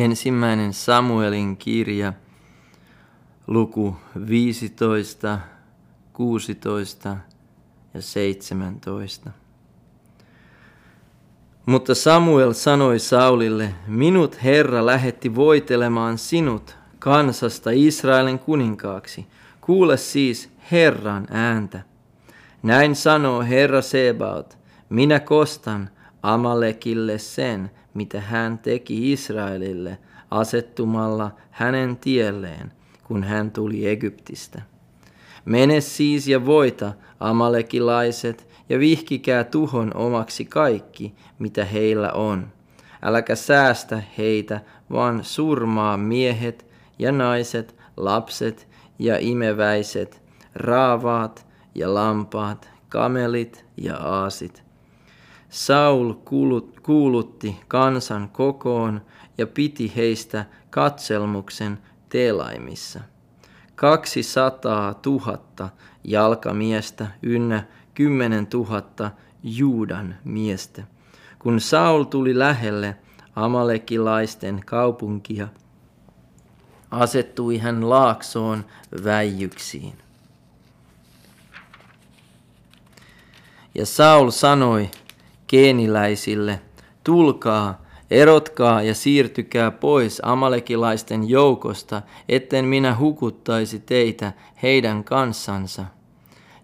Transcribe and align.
Ensimmäinen 0.00 0.72
Samuelin 0.72 1.56
kirja, 1.56 2.12
luku 3.46 3.96
15, 4.28 5.38
16 6.12 7.16
ja 7.94 8.02
17. 8.02 9.30
Mutta 11.66 11.94
Samuel 11.94 12.52
sanoi 12.52 12.98
Saulille, 12.98 13.74
minut 13.86 14.42
Herra 14.44 14.86
lähetti 14.86 15.34
voitelemaan 15.34 16.18
sinut 16.18 16.76
kansasta 16.98 17.70
Israelin 17.74 18.38
kuninkaaksi. 18.38 19.26
Kuule 19.60 19.96
siis 19.96 20.50
Herran 20.70 21.26
ääntä. 21.30 21.82
Näin 22.62 22.96
sanoo 22.96 23.42
Herra 23.42 23.82
Sebaot, 23.82 24.58
minä 24.88 25.20
kostan 25.20 25.90
Amalekille 26.22 27.18
sen, 27.18 27.70
mitä 27.94 28.20
hän 28.20 28.58
teki 28.58 29.12
Israelille 29.12 29.98
asettumalla 30.30 31.30
hänen 31.50 31.96
tielleen, 31.96 32.72
kun 33.04 33.24
hän 33.24 33.50
tuli 33.50 33.88
Egyptistä. 33.88 34.62
Mene 35.44 35.80
siis 35.80 36.28
ja 36.28 36.46
voita 36.46 36.92
amalekilaiset 37.20 38.48
ja 38.68 38.78
vihkikää 38.78 39.44
tuhon 39.44 39.96
omaksi 39.96 40.44
kaikki, 40.44 41.14
mitä 41.38 41.64
heillä 41.64 42.12
on. 42.12 42.52
Äläkä 43.02 43.34
säästä 43.34 44.02
heitä, 44.18 44.60
vaan 44.90 45.24
surmaa 45.24 45.96
miehet 45.96 46.66
ja 46.98 47.12
naiset, 47.12 47.76
lapset 47.96 48.68
ja 48.98 49.16
imeväiset, 49.20 50.22
raavaat 50.54 51.46
ja 51.74 51.94
lampaat, 51.94 52.70
kamelit 52.88 53.64
ja 53.76 53.96
aasit. 53.96 54.71
Saul 55.52 56.14
kuulutti 56.82 57.60
kansan 57.68 58.28
kokoon 58.28 59.02
ja 59.38 59.46
piti 59.46 59.92
heistä 59.96 60.44
katselmuksen 60.70 61.78
telaimissa. 62.08 63.00
Kaksi 63.74 64.22
sataa 64.22 64.94
tuhatta 64.94 65.68
jalkamiestä 66.04 67.06
ynnä 67.22 67.64
kymmenen 67.94 68.46
tuhatta 68.46 69.10
Juudan 69.42 70.14
miestä. 70.24 70.82
Kun 71.38 71.60
Saul 71.60 72.04
tuli 72.04 72.38
lähelle 72.38 72.96
amalekilaisten 73.36 74.62
kaupunkia, 74.66 75.48
asettui 76.90 77.58
hän 77.58 77.90
laaksoon 77.90 78.64
väijyksiin. 79.04 79.94
Ja 83.74 83.86
Saul 83.86 84.30
sanoi 84.30 84.90
keeniläisille, 85.52 86.60
tulkaa, 87.04 87.82
erotkaa 88.10 88.82
ja 88.82 88.94
siirtykää 88.94 89.70
pois 89.70 90.20
amalekilaisten 90.24 91.28
joukosta, 91.28 92.02
etten 92.28 92.64
minä 92.64 92.96
hukuttaisi 92.96 93.78
teitä 93.78 94.32
heidän 94.62 95.04
kanssansa. 95.04 95.84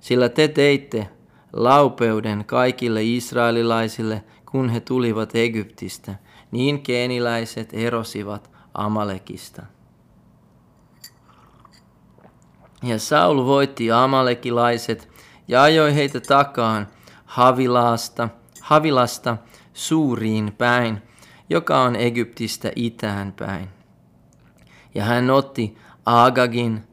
Sillä 0.01 0.29
te 0.29 0.49
teitte 0.49 1.09
laupeuden 1.53 2.45
kaikille 2.45 3.05
israelilaisille, 3.05 4.25
kun 4.51 4.69
he 4.69 4.81
tulivat 4.81 5.35
Egyptistä, 5.35 6.15
niin 6.51 6.83
keeniläiset 6.83 7.69
erosivat 7.73 8.51
Amalekista. 8.75 9.63
Ja 12.83 12.99
Saul 12.99 13.47
voitti 13.47 13.93
amalekilaiset 13.93 15.09
ja 15.49 15.63
ajoi 15.63 15.95
heitä 15.95 16.21
takaan 16.21 16.87
Havilaasta, 17.25 18.29
Havilasta 18.61 19.37
suuriin 19.75 20.55
päin, 20.59 21.03
joka 21.51 21.83
on 21.83 21.97
Egyptistä 21.97 22.73
itään 22.77 23.33
päin. 23.33 23.69
Ja 24.95 25.05
hän 25.05 25.31
otti 25.31 25.79
Agagin, 26.07 26.85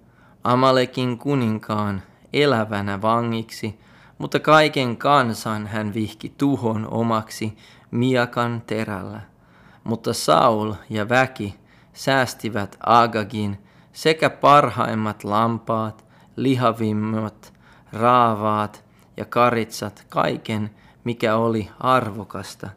Amalekin 0.43 1.17
kuninkaan, 1.17 2.01
elävänä 2.33 3.01
vangiksi, 3.01 3.79
mutta 4.17 4.39
kaiken 4.39 4.97
kansan 4.97 5.67
hän 5.67 5.93
vihki 5.93 6.33
tuhon 6.37 6.87
omaksi 6.91 7.57
miakan 7.91 8.63
terällä. 8.67 9.21
Mutta 9.83 10.13
Saul 10.13 10.73
ja 10.89 11.09
väki 11.09 11.55
säästivät 11.93 12.77
Agagin 12.85 13.57
sekä 13.93 14.29
parhaimmat 14.29 15.23
lampaat, 15.23 16.05
lihavimmat, 16.35 17.53
raavaat 17.93 18.85
ja 19.17 19.25
karitsat 19.25 20.05
kaiken, 20.09 20.69
mikä 21.05 21.35
oli 21.35 21.69
arvokasta. 21.79 22.69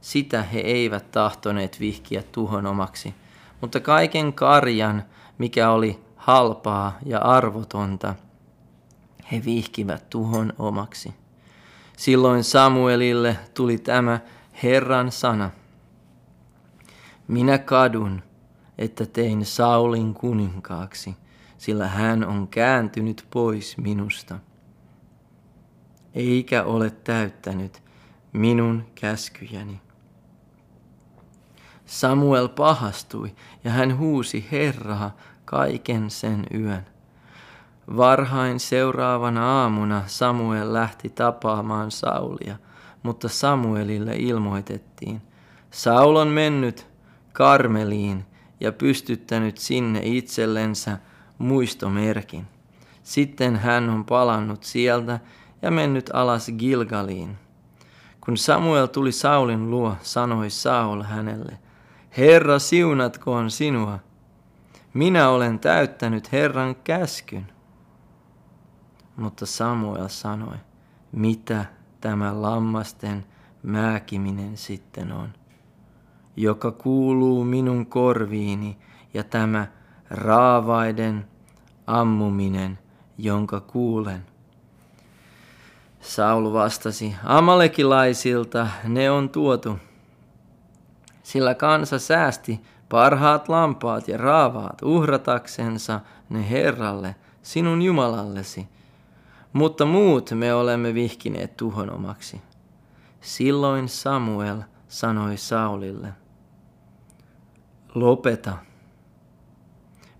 Sitä 0.00 0.42
he 0.42 0.60
eivät 0.60 1.12
tahtoneet 1.12 1.80
vihkiä 1.80 2.22
tuhon 2.32 2.66
omaksi, 2.66 3.14
mutta 3.60 3.80
kaiken 3.80 4.32
karjan, 4.32 5.02
mikä 5.38 5.70
oli 5.70 6.00
halpaa 6.16 6.98
ja 7.06 7.18
arvotonta, 7.18 8.14
he 9.32 9.42
vihkivät 9.44 10.10
tuhon 10.10 10.52
omaksi. 10.58 11.14
Silloin 11.96 12.44
Samuelille 12.44 13.36
tuli 13.54 13.78
tämä 13.78 14.20
Herran 14.62 15.12
sana. 15.12 15.50
Minä 17.28 17.58
kadun, 17.58 18.22
että 18.78 19.06
tein 19.06 19.44
Saulin 19.44 20.14
kuninkaaksi, 20.14 21.16
sillä 21.58 21.88
hän 21.88 22.24
on 22.24 22.48
kääntynyt 22.48 23.26
pois 23.30 23.78
minusta 23.78 24.38
eikä 26.14 26.64
ole 26.64 26.90
täyttänyt 26.90 27.82
minun 28.32 28.84
käskyjäni. 28.94 29.80
Samuel 31.86 32.48
pahastui 32.48 33.34
ja 33.64 33.70
hän 33.70 33.98
huusi 33.98 34.48
Herraa 34.52 35.16
kaiken 35.44 36.10
sen 36.10 36.46
yön. 36.54 36.86
Varhain 37.96 38.60
seuraavana 38.60 39.62
aamuna 39.62 40.02
Samuel 40.06 40.72
lähti 40.72 41.08
tapaamaan 41.08 41.90
Saulia, 41.90 42.56
mutta 43.02 43.28
Samuelille 43.28 44.16
ilmoitettiin, 44.16 45.22
Saul 45.70 46.16
on 46.16 46.28
mennyt 46.28 46.86
Karmeliin 47.32 48.24
ja 48.60 48.72
pystyttänyt 48.72 49.58
sinne 49.58 50.00
itsellensä 50.02 50.98
muistomerkin. 51.38 52.46
Sitten 53.02 53.56
hän 53.56 53.90
on 53.90 54.04
palannut 54.04 54.64
sieltä 54.64 55.20
ja 55.62 55.70
mennyt 55.70 56.10
alas 56.12 56.50
Gilgaliin. 56.58 57.38
Kun 58.20 58.36
Samuel 58.36 58.86
tuli 58.86 59.12
Saulin 59.12 59.70
luo, 59.70 59.96
sanoi 60.02 60.50
Saul 60.50 61.02
hänelle, 61.02 61.58
Herra 62.16 62.58
siunatkoon 62.58 63.50
sinua. 63.50 63.98
Minä 64.94 65.28
olen 65.28 65.58
täyttänyt 65.58 66.32
Herran 66.32 66.74
käskyn. 66.74 67.52
Mutta 69.16 69.46
Samuel 69.46 70.08
sanoi, 70.08 70.56
mitä 71.12 71.64
tämä 72.00 72.42
lammasten 72.42 73.26
määkiminen 73.62 74.56
sitten 74.56 75.12
on, 75.12 75.28
joka 76.36 76.70
kuuluu 76.70 77.44
minun 77.44 77.86
korviini, 77.86 78.78
ja 79.14 79.24
tämä 79.24 79.66
raavaiden 80.10 81.26
ammuminen, 81.86 82.78
jonka 83.18 83.60
kuulen. 83.60 84.29
Saul 86.00 86.52
vastasi, 86.52 87.16
amalekilaisilta 87.24 88.68
ne 88.84 89.10
on 89.10 89.28
tuotu, 89.28 89.78
sillä 91.22 91.54
kansa 91.54 91.98
säästi 91.98 92.60
parhaat 92.88 93.48
lampaat 93.48 94.08
ja 94.08 94.16
raavaat 94.16 94.82
uhrataksensa 94.82 96.00
ne 96.28 96.50
Herralle, 96.50 97.16
sinun 97.42 97.82
Jumalallesi, 97.82 98.68
mutta 99.52 99.86
muut 99.86 100.30
me 100.34 100.54
olemme 100.54 100.94
vihkineet 100.94 101.56
tuhon 101.56 101.92
omaksi. 101.92 102.40
Silloin 103.20 103.88
Samuel 103.88 104.62
sanoi 104.88 105.36
Saulille, 105.36 106.08
lopeta, 107.94 108.56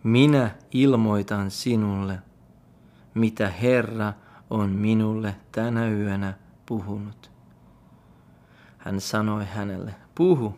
minä 0.03 0.51
ilmoitan 0.71 1.51
sinulle, 1.51 2.19
mitä 3.15 3.49
Herra 3.49 4.13
on 4.51 4.71
minulle 4.71 5.37
tänä 5.53 5.89
yönä 5.89 6.35
puhunut. 6.67 7.31
Hän 8.79 9.01
sanoi 9.01 9.45
hänelle, 9.45 9.95
puhu. 10.15 10.55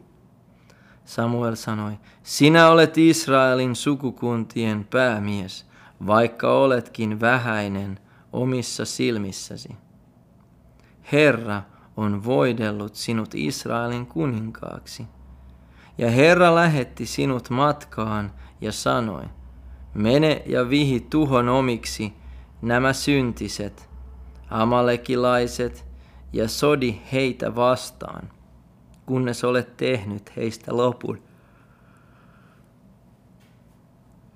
Samuel 1.05 1.55
sanoi, 1.55 1.93
sinä 2.23 2.69
olet 2.69 2.99
Israelin 2.99 3.77
sukukuntien 3.77 4.85
päämies, 4.91 5.67
vaikka 6.07 6.53
oletkin 6.53 7.21
vähäinen 7.21 7.99
omissa 8.33 8.85
silmissäsi. 8.85 9.77
Herra 11.13 11.63
on 11.97 12.25
voidellut 12.25 12.95
sinut 12.95 13.35
Israelin 13.35 14.07
kuninkaaksi. 14.07 15.07
Ja 15.99 16.11
Herra 16.11 16.55
lähetti 16.55 17.07
sinut 17.07 17.51
matkaan 17.51 18.33
ja 18.61 18.73
sanoi, 18.73 19.25
mene 19.95 20.43
ja 20.47 20.71
vihi 20.71 21.07
tuhon 21.11 21.49
omiksi 21.49 22.22
nämä 22.63 22.93
syntiset, 22.93 23.89
amalekilaiset, 24.51 25.85
ja 26.33 26.49
sodi 26.49 27.01
heitä 27.13 27.55
vastaan, 27.55 28.29
kunnes 29.07 29.45
olet 29.45 29.77
tehnyt 29.77 30.37
heistä 30.37 30.77
lopun. 30.77 31.23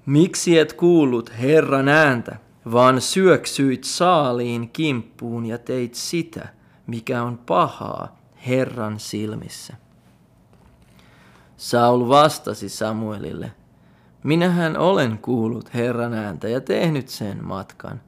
Miksi 0.07 0.59
et 0.59 0.73
kuullut 0.73 1.33
Herran 1.39 1.89
ääntä, 1.89 2.37
vaan 2.73 3.01
syöksyit 3.01 3.85
saaliin 3.85 4.71
kimppuun 4.71 5.47
ja 5.47 5.59
teit 5.59 5.95
sitä, 5.95 6.49
mikä 6.87 7.23
on 7.23 7.39
pahaa 7.39 8.19
Herran 8.47 9.01
silmissä? 9.01 9.75
Saul 11.57 12.09
vastasi 12.09 12.69
Samuelille, 12.69 13.53
minähän 14.23 14.77
olen 14.77 15.19
kuullut 15.19 15.75
Herran 15.75 16.15
ääntä 16.15 16.49
ja 16.49 16.61
tehnyt 16.61 17.09
sen 17.09 17.45
matkan, 17.45 18.01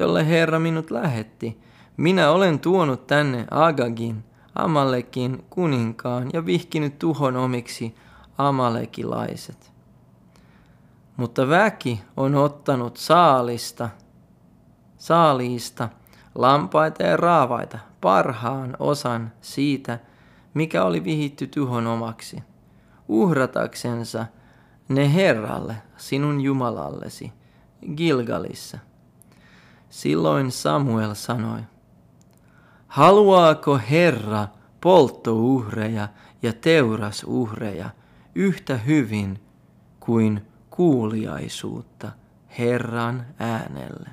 jolle 0.00 0.28
Herra 0.28 0.58
minut 0.58 0.90
lähetti. 0.90 1.60
Minä 1.96 2.30
olen 2.30 2.58
tuonut 2.58 3.06
tänne 3.06 3.46
Agagin, 3.50 4.24
Amalekin 4.54 5.44
kuninkaan 5.50 6.30
ja 6.32 6.46
vihkinyt 6.46 6.98
tuhon 6.98 7.36
omiksi 7.36 7.94
amalekilaiset. 8.38 9.72
Mutta 11.16 11.48
väki 11.48 12.00
on 12.16 12.34
ottanut 12.34 12.96
saalista, 12.96 13.88
saaliista, 14.96 15.88
lampaita 16.34 17.02
ja 17.02 17.16
raavaita, 17.16 17.78
parhaan 18.00 18.76
osan 18.78 19.32
siitä, 19.40 19.98
mikä 20.54 20.84
oli 20.84 21.04
vihitty 21.04 21.46
tuhon 21.46 21.86
omaksi, 21.86 22.42
uhrataksensa 23.08 24.26
ne 24.88 25.14
Herralle, 25.14 25.76
sinun 25.96 26.40
Jumalallesi, 26.40 27.32
Gilgalissa. 27.96 28.78
Silloin 29.92 30.52
Samuel 30.52 31.14
sanoi, 31.14 31.60
Haluaako 32.88 33.80
Herra 33.90 34.48
polttouhreja 34.80 36.08
ja 36.42 36.52
teurasuhreja 36.52 37.90
yhtä 38.34 38.76
hyvin 38.76 39.40
kuin 40.00 40.46
kuuliaisuutta 40.70 42.12
Herran 42.58 43.26
äänelle? 43.38 44.08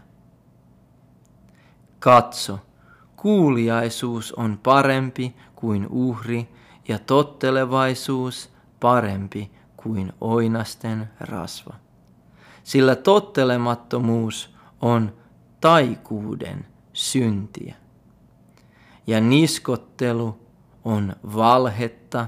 Katso, 1.99 2.59
kuuliaisuus 3.15 4.33
on 4.33 4.59
parempi 4.63 5.35
kuin 5.55 5.87
uhri 5.89 6.49
ja 6.87 6.99
tottelevaisuus 6.99 8.49
parempi 8.79 9.51
kuin 9.77 10.13
oinasten 10.21 11.09
rasva. 11.19 11.73
Sillä 12.63 12.95
tottelemattomuus 12.95 14.55
on 14.81 15.18
taikuuden 15.61 16.65
syntiä 16.93 17.75
ja 19.07 19.21
niskottelu 19.21 20.39
on 20.85 21.15
valhetta 21.35 22.27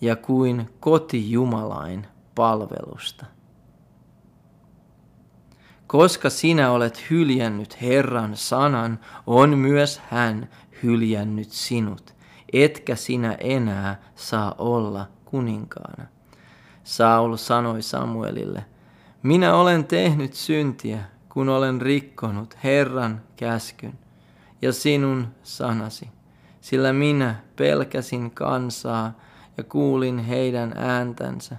ja 0.00 0.16
kuin 0.16 0.70
kotijumalain 0.80 2.06
palvelusta. 2.34 3.26
Koska 5.86 6.30
sinä 6.30 6.70
olet 6.70 7.10
hyljännyt 7.10 7.82
Herran 7.82 8.36
sanan, 8.36 8.98
on 9.26 9.58
myös 9.58 10.00
hän 10.08 10.48
hyljännyt 10.82 11.50
sinut, 11.50 12.14
etkä 12.52 12.96
sinä 12.96 13.36
enää 13.40 14.02
saa 14.14 14.54
olla 14.58 15.08
kuninkaana. 15.24 16.06
Saul 16.84 17.36
sanoi 17.36 17.82
Samuelille, 17.82 18.64
minä 19.22 19.54
olen 19.54 19.84
tehnyt 19.84 20.34
syntiä, 20.34 20.98
kun 21.36 21.48
olen 21.48 21.80
rikkonut 21.80 22.56
Herran 22.64 23.22
käskyn 23.36 23.98
ja 24.62 24.72
sinun 24.72 25.28
sanasi, 25.42 26.08
sillä 26.60 26.92
minä 26.92 27.36
pelkäsin 27.56 28.30
kansaa 28.30 29.12
ja 29.56 29.64
kuulin 29.64 30.18
heidän 30.18 30.72
ääntänsä. 30.76 31.56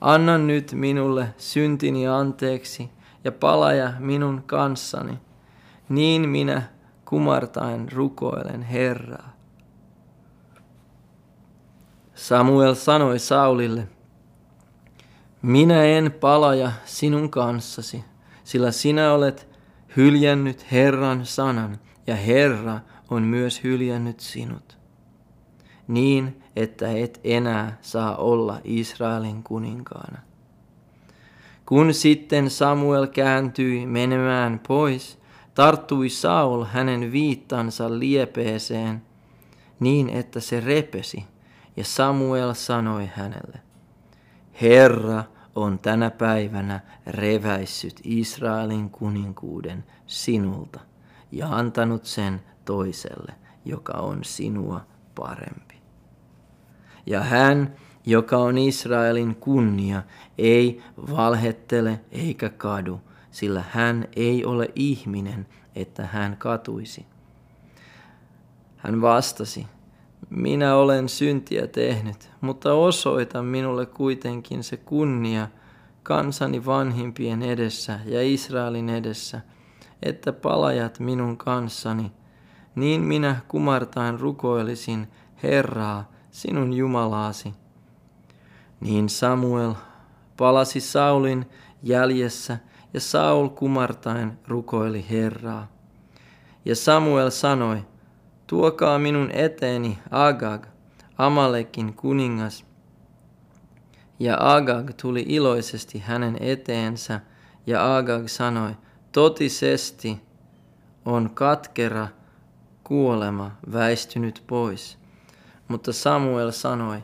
Anna 0.00 0.38
nyt 0.38 0.72
minulle 0.72 1.34
syntini 1.38 2.08
anteeksi 2.08 2.90
ja 3.24 3.32
palaja 3.32 3.92
minun 3.98 4.42
kanssani, 4.46 5.18
niin 5.88 6.28
minä 6.28 6.62
kumartain 7.04 7.92
rukoilen 7.92 8.62
Herraa. 8.62 9.32
Samuel 12.14 12.74
sanoi 12.74 13.18
Saulille, 13.18 13.88
minä 15.42 15.84
en 15.84 16.12
palaja 16.12 16.72
sinun 16.84 17.30
kanssasi, 17.30 18.04
sillä 18.44 18.70
sinä 18.70 19.12
olet 19.12 19.48
hyljännyt 19.96 20.72
Herran 20.72 21.26
sanan, 21.26 21.78
ja 22.06 22.16
Herra 22.16 22.80
on 23.10 23.22
myös 23.22 23.64
hyljännyt 23.64 24.20
sinut, 24.20 24.78
niin 25.88 26.42
että 26.56 26.90
et 26.90 27.20
enää 27.24 27.78
saa 27.80 28.16
olla 28.16 28.60
Israelin 28.64 29.42
kuninkaana. 29.42 30.18
Kun 31.66 31.94
sitten 31.94 32.50
Samuel 32.50 33.06
kääntyi 33.06 33.86
menemään 33.86 34.60
pois, 34.68 35.18
tarttui 35.54 36.08
Saul 36.08 36.64
hänen 36.64 37.12
viittansa 37.12 37.98
liepeeseen 37.98 39.02
niin, 39.80 40.08
että 40.08 40.40
se 40.40 40.60
repesi, 40.60 41.24
ja 41.76 41.84
Samuel 41.84 42.54
sanoi 42.54 43.10
hänelle, 43.14 43.60
Herra 44.60 45.24
on 45.54 45.78
tänä 45.78 46.10
päivänä 46.10 46.80
reväissyt 47.06 48.00
Israelin 48.04 48.90
kuninkuuden 48.90 49.84
sinulta 50.06 50.80
ja 51.32 51.48
antanut 51.56 52.04
sen 52.04 52.40
toiselle, 52.64 53.34
joka 53.64 53.92
on 53.92 54.24
sinua 54.24 54.80
parempi. 55.14 55.74
Ja 57.06 57.20
hän, 57.20 57.74
joka 58.06 58.36
on 58.36 58.58
Israelin 58.58 59.36
kunnia, 59.36 60.02
ei 60.38 60.82
valhettele 61.10 62.00
eikä 62.12 62.48
kadu, 62.48 63.00
sillä 63.30 63.64
hän 63.70 64.08
ei 64.16 64.44
ole 64.44 64.68
ihminen, 64.74 65.46
että 65.74 66.06
hän 66.06 66.36
katuisi. 66.36 67.06
Hän 68.76 69.00
vastasi, 69.00 69.66
minä 70.34 70.76
olen 70.76 71.08
syntiä 71.08 71.66
tehnyt, 71.66 72.30
mutta 72.40 72.72
osoita 72.72 73.42
minulle 73.42 73.86
kuitenkin 73.86 74.64
se 74.64 74.76
kunnia 74.76 75.48
kansani 76.02 76.66
vanhimpien 76.66 77.42
edessä 77.42 78.00
ja 78.04 78.22
Israelin 78.22 78.88
edessä, 78.88 79.40
että 80.02 80.32
palajat 80.32 81.00
minun 81.00 81.36
kanssani. 81.36 82.12
Niin 82.74 83.00
minä 83.00 83.36
kumartain 83.48 84.20
rukoilisin 84.20 85.08
Herraa, 85.42 86.12
sinun 86.30 86.72
Jumalaasi. 86.72 87.54
Niin 88.80 89.08
Samuel 89.08 89.74
palasi 90.36 90.80
Saulin 90.80 91.46
jäljessä 91.82 92.58
ja 92.94 93.00
Saul 93.00 93.48
kumartain 93.48 94.38
rukoili 94.48 95.06
Herraa. 95.10 95.68
Ja 96.64 96.76
Samuel 96.76 97.30
sanoi, 97.30 97.84
Tuokaa 98.46 98.98
minun 98.98 99.30
eteeni 99.32 99.98
Agag, 100.10 100.66
Amalekin 101.18 101.94
kuningas. 101.94 102.64
Ja 104.18 104.36
Agag 104.40 104.90
tuli 105.02 105.24
iloisesti 105.28 105.98
hänen 105.98 106.36
eteensä, 106.40 107.20
ja 107.66 107.96
Agag 107.96 108.28
sanoi, 108.28 108.70
totisesti 109.12 110.20
on 111.04 111.30
katkera 111.34 112.08
kuolema 112.84 113.50
väistynyt 113.72 114.42
pois. 114.46 114.98
Mutta 115.68 115.92
Samuel 115.92 116.50
sanoi, 116.50 117.02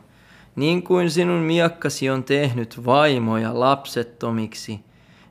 niin 0.55 0.83
kuin 0.83 1.11
sinun 1.11 1.41
miakkasi 1.41 2.09
on 2.09 2.23
tehnyt 2.23 2.85
vaimoja 2.85 3.59
lapsettomiksi, 3.59 4.79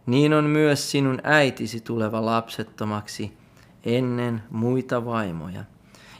niin 0.06 0.32
on 0.32 0.44
myös 0.44 0.90
sinun 0.90 1.18
äitisi 1.22 1.80
tuleva 1.80 2.24
lapsettomaksi 2.24 3.36
ennen 3.84 4.42
muita 4.50 5.04
vaimoja 5.04 5.64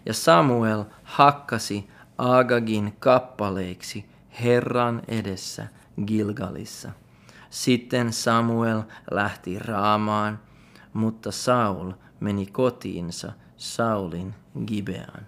ja 0.07 0.15
Samuel 0.15 0.85
hakkasi 1.03 1.91
Agagin 2.19 2.97
kappaleiksi 2.99 4.11
Herran 4.43 5.03
edessä 5.09 5.67
Gilgalissa. 6.07 6.91
Sitten 7.51 8.13
Samuel 8.13 8.83
lähti 9.11 9.59
Raamaan, 9.59 10.39
mutta 10.93 11.33
Saul 11.33 11.93
meni 12.21 12.47
kotiinsa 12.47 13.33
Saulin 13.57 14.35
Gibeaan. 14.67 15.27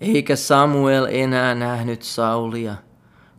Eikä 0.00 0.36
Samuel 0.36 1.06
enää 1.10 1.54
nähnyt 1.54 2.02
Saulia 2.02 2.74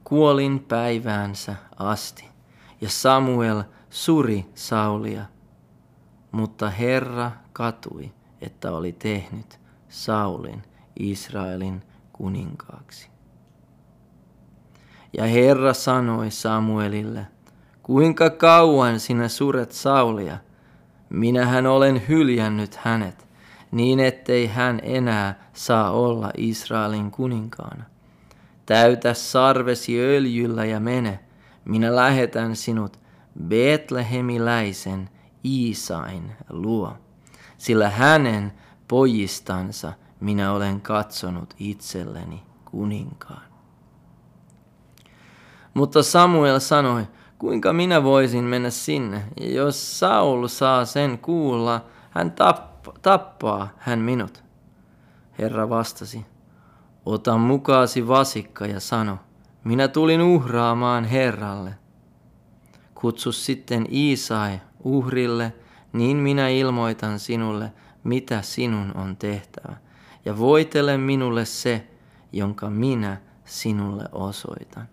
kuolin 0.03 0.59
päiväänsä 0.59 1.55
asti, 1.77 2.25
ja 2.81 2.89
Samuel 2.89 3.63
suri 3.89 4.45
Saulia 4.55 5.25
mutta 6.31 6.69
Herra 6.69 7.31
katui, 7.53 8.11
että 8.41 8.71
oli 8.71 8.91
tehnyt 8.91 9.59
Saulin 9.89 10.63
Israelin 10.99 11.81
kuninkaaksi. 12.13 13.09
Ja 15.17 15.23
Herra 15.23 15.73
sanoi 15.73 16.31
Samuelille, 16.31 17.27
kuinka 17.83 18.29
kauan 18.29 18.99
sinä 18.99 19.27
suret 19.27 19.71
Saulia? 19.71 20.37
Minähän 21.09 21.65
olen 21.67 22.01
hyljännyt 22.07 22.75
hänet, 22.75 23.27
niin 23.71 23.99
ettei 23.99 24.47
hän 24.47 24.79
enää 24.83 25.49
saa 25.53 25.91
olla 25.91 26.31
Israelin 26.37 27.11
kuninkaana. 27.11 27.83
täytä 28.65 29.13
sarvesi 29.13 29.99
öljyllä 29.99 30.65
ja 30.65 30.79
mene, 30.79 31.19
minä 31.65 31.95
lähetän 31.95 32.55
sinut 32.55 32.99
Betlehemiläisen 33.47 35.09
Iisain 35.45 36.31
luo, 36.49 36.93
sillä 37.57 37.89
hänen 37.89 38.53
pojistansa 38.87 39.93
minä 40.19 40.53
olen 40.53 40.81
katsonut 40.81 41.53
itselleni 41.59 42.43
kuninkaan. 42.65 43.51
Mutta 45.73 46.03
Samuel 46.03 46.59
sanoi, 46.59 47.07
kuinka 47.39 47.73
minä 47.73 48.03
voisin 48.03 48.43
mennä 48.43 48.69
sinne, 48.69 49.23
ja 49.41 49.51
jos 49.51 49.99
Saul 49.99 50.47
saa 50.47 50.85
sen 50.85 51.17
kuulla, 51.17 51.85
hän 52.09 52.31
tapp- 52.31 52.99
tappaa 53.01 53.69
hän 53.77 53.99
minut. 53.99 54.43
Herra 55.39 55.69
vastasi, 55.69 56.25
ota 57.05 57.37
mukaasi 57.37 58.07
vasikka 58.07 58.65
ja 58.65 58.79
sano, 58.79 59.17
minä 59.63 59.87
tulin 59.87 60.21
uhraamaan 60.21 61.05
Herralle. 61.05 61.73
Kutsu 62.95 63.31
sitten 63.31 63.85
Iisai 63.91 64.61
uhrille, 64.83 65.53
niin 65.93 66.17
minä 66.17 66.49
ilmoitan 66.49 67.19
sinulle, 67.19 67.71
mitä 68.03 68.41
sinun 68.41 68.91
on 68.95 69.17
tehtävä, 69.17 69.75
ja 70.25 70.37
voitele 70.37 70.97
minulle 70.97 71.45
se, 71.45 71.87
jonka 72.31 72.69
minä 72.69 73.17
sinulle 73.45 74.03
osoitan. 74.11 74.87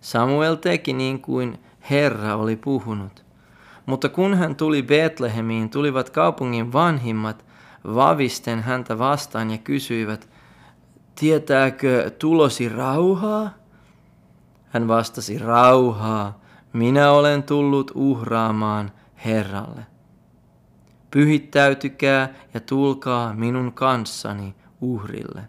Samuel 0.00 0.54
teki 0.54 0.92
niin 0.92 1.20
kuin 1.20 1.58
Herra 1.90 2.36
oli 2.36 2.56
puhunut. 2.56 3.24
Mutta 3.86 4.08
kun 4.08 4.34
hän 4.34 4.56
tuli 4.56 4.82
Betlehemiin, 4.82 5.70
tulivat 5.70 6.10
kaupungin 6.10 6.72
vanhimmat 6.72 7.44
vavisten 7.84 8.62
häntä 8.62 8.98
vastaan 8.98 9.50
ja 9.50 9.58
kysyivät, 9.58 10.28
tietääkö 11.14 12.10
tulosi 12.10 12.68
rauhaa? 12.68 13.50
Hän 14.68 14.88
vastasi, 14.88 15.38
rauhaa, 15.38 16.40
minä 16.72 17.12
olen 17.12 17.42
tullut 17.42 17.90
uhraamaan 17.94 18.92
Herralle. 19.24 19.86
Pyhittäytykää 21.10 22.34
ja 22.54 22.60
tulkaa 22.60 23.34
minun 23.34 23.72
kanssani 23.72 24.54
uhrille. 24.80 25.42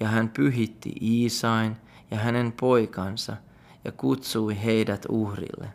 Ja 0.00 0.08
hän 0.08 0.28
pyhitti 0.28 0.92
Iisain 1.02 1.76
ja 2.10 2.16
hänen 2.18 2.52
poikansa 2.52 3.36
ja 3.84 3.92
kutsui 3.92 4.62
heidät 4.64 5.06
uhrille. 5.08 5.68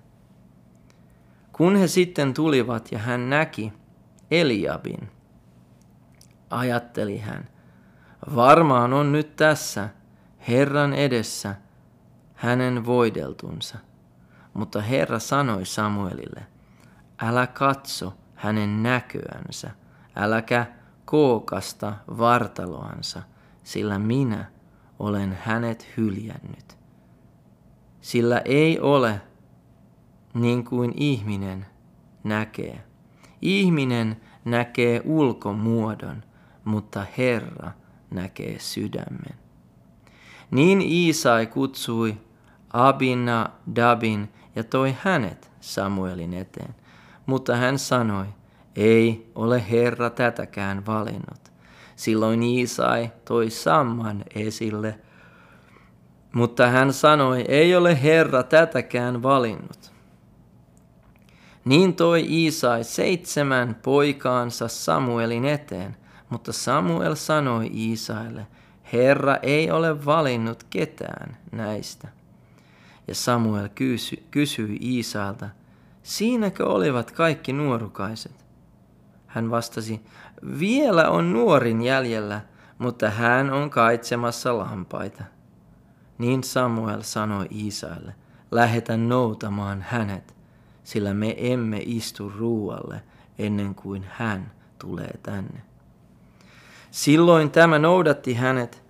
Kun 1.54 1.76
he 1.76 1.88
sitten 1.88 2.34
tulivat 2.34 2.92
ja 2.92 3.00
hän 3.00 3.30
näki 3.30 3.74
Eliabin, 4.32 5.10
ajatteli 6.50 7.18
hän, 7.18 7.50
varmaan 8.36 8.94
on 8.94 9.12
nyt 9.12 9.36
tässä 9.36 9.90
Herran 10.48 10.94
edessä 10.94 11.56
hänen 12.34 12.86
voideltunsa. 12.86 13.78
Mutta 14.54 14.82
Herra 14.82 15.20
sanoi 15.20 15.66
Samuelille, 15.66 16.46
älä 17.22 17.48
katso 17.48 18.14
hänen 18.36 18.84
näköänsä, 18.84 19.72
äläkä 20.16 20.66
kookasta 21.06 21.94
vartaloansa, 22.18 23.22
sillä 23.64 24.00
minä 24.00 24.46
olen 25.00 25.38
hänet 25.44 25.88
hyljännyt. 25.98 26.78
Sillä 28.02 28.42
ei 28.46 28.80
ole 28.80 29.22
niin 30.34 30.66
kuin 30.66 30.94
ihminen 30.96 31.66
näkee. 32.24 32.84
Ihminen 33.42 34.22
näkee 34.46 35.02
ulkomuodon, 35.06 36.24
mutta 36.66 37.06
Herra 37.18 37.72
näkee 38.12 38.60
sydämen. 38.60 39.36
Niin 40.52 40.82
Iisai 40.82 41.48
kutsui 41.48 42.18
Abina 42.74 43.50
Dabin 43.76 44.34
ja 44.56 44.64
toi 44.64 44.96
hänet 45.02 45.52
Samuelin 45.60 46.34
eteen. 46.34 46.76
Mutta 47.26 47.56
hän 47.56 47.80
sanoi, 47.80 48.26
ei 48.76 49.32
ole 49.36 49.64
Herra 49.72 50.10
tätäkään 50.10 50.86
valinnut. 50.86 51.52
Silloin 51.96 52.44
Iisai 52.44 53.12
toi 53.26 53.50
Samman 53.50 54.24
esille, 54.36 55.00
mutta 56.34 56.68
hän 56.68 56.94
sanoi, 56.94 57.46
ei 57.48 57.76
ole 57.76 58.04
Herra 58.04 58.44
tätäkään 58.44 59.24
valinnut. 59.24 59.92
Niin 61.66 61.96
toi 61.96 62.26
Iisai 62.30 62.84
seitsemän 62.84 63.76
poikaansa 63.84 64.68
Samuelin 64.68 65.46
eteen, 65.46 65.98
mutta 66.30 66.54
Samuel 66.54 67.16
sanoi 67.16 67.72
Iisaille, 67.74 68.48
Herra 68.94 69.38
ei 69.42 69.72
ole 69.72 70.06
valinnut 70.06 70.64
ketään 70.70 71.38
näistä. 71.52 72.08
Ja 73.08 73.16
Samuel 73.16 73.70
kysy, 73.76 74.24
kysyi 74.32 74.78
Iisalta, 74.82 75.50
siinäkö 76.06 76.66
olivat 76.66 77.12
kaikki 77.12 77.54
nuorukaiset? 77.54 78.46
Hän 79.28 79.52
vastasi, 79.52 80.02
vielä 80.60 81.10
on 81.10 81.34
nuorin 81.34 81.82
jäljellä, 81.82 82.42
mutta 82.78 83.10
hän 83.10 83.50
on 83.50 83.70
kaitsemassa 83.70 84.58
lampaita. 84.58 85.24
Niin 86.18 86.44
Samuel 86.44 87.02
sanoi 87.02 87.48
Iisaille, 87.52 88.16
lähetä 88.52 88.98
noutamaan 88.98 89.82
hänet, 89.82 90.36
sillä 90.84 91.14
me 91.14 91.36
emme 91.38 91.82
istu 91.86 92.34
ruualle 92.38 93.02
ennen 93.40 93.76
kuin 93.76 94.06
hän 94.10 94.52
tulee 94.80 95.20
tänne. 95.24 95.62
Silloin 96.92 97.52
tämä 97.52 97.80
noudatti 97.80 98.34
hänet, 98.34 98.84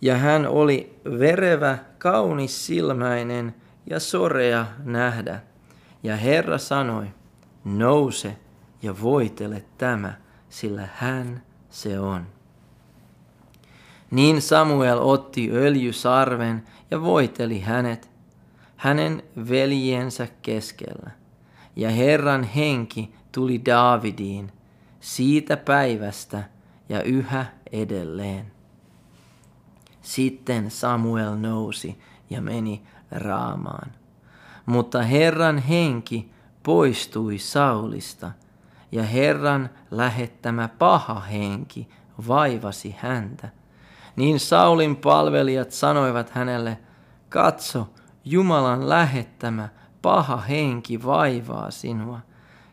ja 0.00 0.16
hän 0.16 0.46
oli 0.46 1.00
verevä, 1.18 1.78
kaunis 1.98 2.66
silmäinen 2.66 3.54
ja 3.90 4.00
sorea 4.00 4.66
nähdä. 4.84 5.51
Ja 6.02 6.16
Herra 6.16 6.58
sanoi, 6.58 7.06
nouse 7.64 8.36
ja 8.82 9.00
voitele 9.02 9.64
tämä, 9.78 10.14
sillä 10.48 10.88
hän 10.94 11.42
se 11.70 12.00
on. 12.00 12.26
Niin 14.10 14.42
Samuel 14.42 14.98
otti 15.00 15.50
öljysarven 15.50 16.64
ja 16.90 17.02
voiteli 17.02 17.60
hänet, 17.60 18.10
hänen 18.76 19.22
veljensä 19.48 20.28
keskellä. 20.42 21.10
Ja 21.76 21.90
Herran 21.90 22.44
henki 22.44 23.14
tuli 23.32 23.64
Daavidiin 23.64 24.52
siitä 25.00 25.56
päivästä 25.56 26.44
ja 26.88 27.02
yhä 27.02 27.46
edelleen. 27.72 28.52
Sitten 30.02 30.70
Samuel 30.70 31.36
nousi 31.36 31.98
ja 32.30 32.40
meni 32.42 32.82
Raamaan. 33.10 34.01
Mutta 34.66 35.02
Herran 35.02 35.58
henki 35.58 36.32
poistui 36.62 37.38
Saulista, 37.38 38.30
ja 38.92 39.02
Herran 39.02 39.70
lähettämä 39.90 40.68
paha 40.68 41.20
henki 41.20 41.88
vaivasi 42.28 42.96
häntä. 42.98 43.48
Niin 44.16 44.40
Saulin 44.40 44.96
palvelijat 44.96 45.70
sanoivat 45.70 46.30
hänelle, 46.30 46.78
katso, 47.28 47.88
Jumalan 48.24 48.88
lähettämä 48.88 49.68
paha 50.02 50.36
henki 50.36 51.04
vaivaa 51.04 51.70
sinua. 51.70 52.20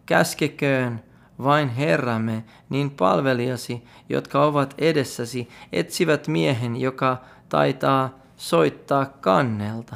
Käskeköön 0.05 1.03
vain 1.43 1.69
Herramme, 1.69 2.43
niin 2.69 2.91
palvelijasi, 2.91 3.83
jotka 4.09 4.43
ovat 4.43 4.73
edessäsi, 4.77 5.49
etsivät 5.71 6.27
miehen, 6.27 6.75
joka 6.75 7.21
taitaa 7.49 8.09
soittaa 8.37 9.05
kannelta, 9.05 9.95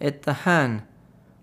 että 0.00 0.36
hän, 0.44 0.87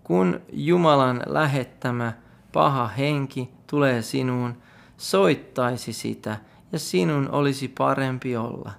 kun 0.06 0.40
Jumalan 0.52 1.22
lähettämä 1.26 2.12
paha 2.52 2.88
henki 2.88 3.50
tulee 3.66 4.02
sinuun, 4.02 4.56
soittaisi 4.96 5.92
sitä 5.92 6.36
ja 6.72 6.78
sinun 6.78 7.30
olisi 7.30 7.68
parempi 7.68 8.36
olla. 8.36 8.72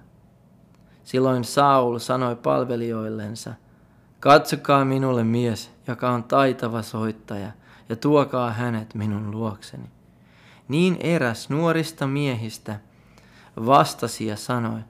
Silloin 1.04 1.44
Saul 1.44 1.98
sanoi 1.98 2.36
palvelijoillensa, 2.36 3.54
katsokaa 4.20 4.84
minulle 4.84 5.24
mies, 5.24 5.70
joka 5.86 6.10
on 6.10 6.24
taitava 6.24 6.82
soittaja, 6.82 7.52
ja 7.88 7.96
tuokaa 7.96 8.50
hänet 8.50 8.94
minun 8.94 9.30
luokseni. 9.30 9.90
Niin 10.68 10.96
eräs 11.00 11.50
nuorista 11.50 12.06
miehistä 12.06 12.80
vastasi 13.66 14.26
ja 14.26 14.36
sanoi, 14.36 14.80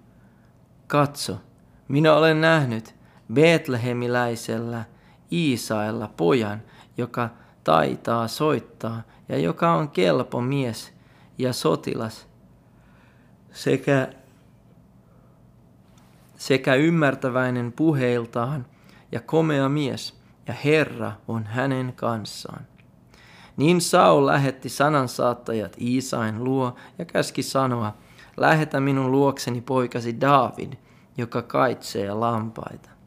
katso, 0.86 1.36
minä 1.88 2.14
olen 2.14 2.40
nähnyt 2.40 2.94
Betlehemiläisellä 3.32 4.84
Iisaella 5.32 6.08
pojan, 6.16 6.62
joka 6.96 7.28
taitaa 7.64 8.28
soittaa 8.28 9.02
ja 9.28 9.38
joka 9.38 9.72
on 9.72 9.88
kelpo 9.88 10.40
mies 10.40 10.92
ja 11.38 11.52
sotilas 11.52 12.28
sekä, 13.52 14.12
sekä 16.36 16.74
ymmärtäväinen 16.74 17.72
puheiltaan 17.72 18.66
ja 19.12 19.20
komea 19.20 19.68
mies, 19.68 20.18
ja 20.46 20.54
Herra 20.64 21.12
on 21.28 21.44
hänen 21.44 21.92
kanssaan. 21.96 22.66
Niin 23.56 23.80
Saul 23.80 24.26
lähetti 24.26 24.68
sanansaattajat 24.68 25.76
Iisain 25.80 26.44
luo 26.44 26.74
ja 26.98 27.04
käski 27.04 27.42
sanoa, 27.42 27.94
lähetä 28.36 28.80
minun 28.80 29.12
luokseni 29.12 29.60
poikasi 29.60 30.20
David, 30.20 30.72
joka 31.16 31.42
kaitsee 31.42 32.14
lampaita. 32.14 32.97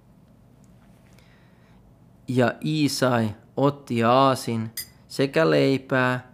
Ja 2.36 2.54
Iisai 2.66 3.36
otti 3.58 4.04
aasin 4.04 4.72
sekä 5.08 5.50
leipää, 5.50 6.32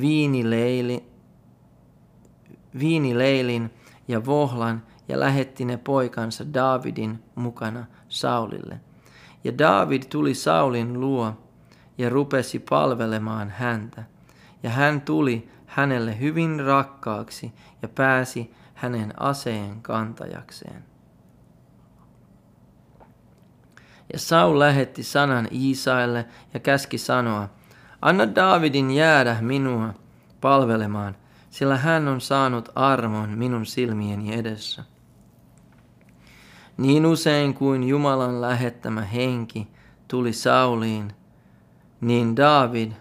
viinileili, 0.00 1.04
viinileilin 2.78 3.70
ja 4.08 4.26
vohlan 4.26 4.82
ja 5.08 5.20
lähetti 5.20 5.64
ne 5.64 5.76
poikansa 5.76 6.54
Daavidin 6.54 7.22
mukana 7.34 7.86
Saulille. 8.08 8.80
Ja 9.44 9.58
Daavid 9.58 10.02
tuli 10.10 10.34
Saulin 10.34 11.00
luo 11.00 11.32
ja 11.98 12.10
rupesi 12.10 12.58
palvelemaan 12.58 13.50
häntä. 13.50 14.04
Ja 14.62 14.70
hän 14.70 15.00
tuli 15.00 15.48
hänelle 15.66 16.20
hyvin 16.20 16.60
rakkaaksi 16.64 17.52
ja 17.82 17.88
pääsi 17.88 18.54
hänen 18.74 19.22
aseen 19.22 19.82
kantajakseen. 19.82 20.93
Ja 24.12 24.18
Saul 24.18 24.58
lähetti 24.58 25.02
sanan 25.02 25.48
Iisaille 25.52 26.26
ja 26.54 26.60
käski 26.60 26.98
sanoa, 26.98 27.48
anna 28.02 28.34
Daavidin 28.34 28.90
jäädä 28.90 29.36
minua 29.40 29.94
palvelemaan, 30.40 31.16
sillä 31.50 31.76
hän 31.76 32.08
on 32.08 32.20
saanut 32.20 32.68
armon 32.74 33.30
minun 33.30 33.66
silmieni 33.66 34.34
edessä. 34.34 34.84
Niin 36.76 37.06
usein 37.06 37.54
kuin 37.54 37.84
Jumalan 37.84 38.40
lähettämä 38.40 39.02
henki 39.02 39.68
tuli 40.08 40.32
Sauliin, 40.32 41.12
niin 42.00 42.36
David 42.36 42.92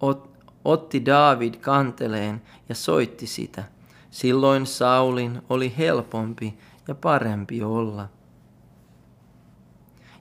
ot, 0.00 0.30
otti 0.64 1.06
David 1.06 1.54
kanteleen 1.54 2.42
ja 2.68 2.74
soitti 2.74 3.26
sitä. 3.26 3.64
Silloin 4.10 4.66
Saulin 4.66 5.42
oli 5.48 5.74
helpompi 5.78 6.58
ja 6.88 6.94
parempi 6.94 7.62
olla. 7.62 8.08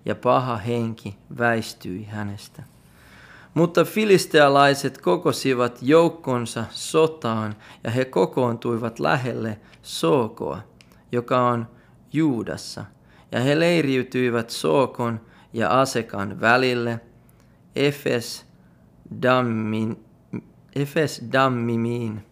Ja 0.06 0.16
paha 0.16 0.58
henki 0.58 1.18
väistyi 1.38 2.06
hänestä. 2.06 2.64
Mutta 3.54 3.86
filistealaiset 3.86 4.98
kokosivat 4.98 5.78
joukkonsa 5.82 6.66
sotaan 6.70 7.56
ja 7.84 7.92
he 7.92 8.06
kokoontuivat 8.06 9.00
lähelle 9.00 9.60
Sookoa, 9.82 10.62
joka 11.12 11.48
on 11.48 11.68
Juudassa. 12.14 12.86
Ja 13.32 13.40
he 13.40 13.60
leiriytyivät 13.60 14.50
Sookon 14.50 15.22
ja 15.54 15.82
Asekan 15.82 16.42
välille 16.42 17.00
Efes, 17.76 18.46
Dammin, 19.22 20.06
Efes 20.76 21.24
Dammimiin. 21.32 22.26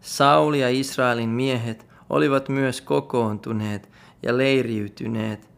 Sauli 0.00 0.60
ja 0.60 0.68
Israelin 0.68 1.28
miehet 1.28 1.86
olivat 2.10 2.48
myös 2.48 2.80
kokoontuneet 2.80 3.90
ja 4.22 4.36
leiriytyneet 4.36 5.48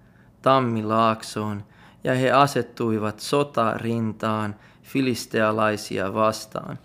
Tammilaaksoon, 0.42 1.64
ja 2.04 2.14
he 2.14 2.30
asettuivat 2.30 3.20
sotarintaan 3.20 4.56
filistealaisia 4.82 6.14
vastaan. 6.14 6.78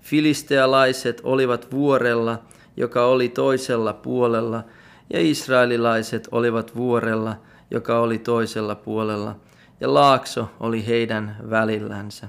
Filistealaiset 0.00 1.20
olivat 1.24 1.72
vuorella, 1.72 2.38
joka 2.76 3.06
oli 3.06 3.28
toisella 3.28 3.92
puolella, 3.92 4.64
ja 5.10 5.20
israelilaiset 5.20 6.28
olivat 6.30 6.76
vuorella, 6.76 7.36
joka 7.70 7.98
oli 7.98 8.18
toisella 8.18 8.74
puolella, 8.74 9.36
ja 9.80 9.94
laakso 9.94 10.50
oli 10.60 10.86
heidän 10.86 11.36
välillänsä. 11.50 12.28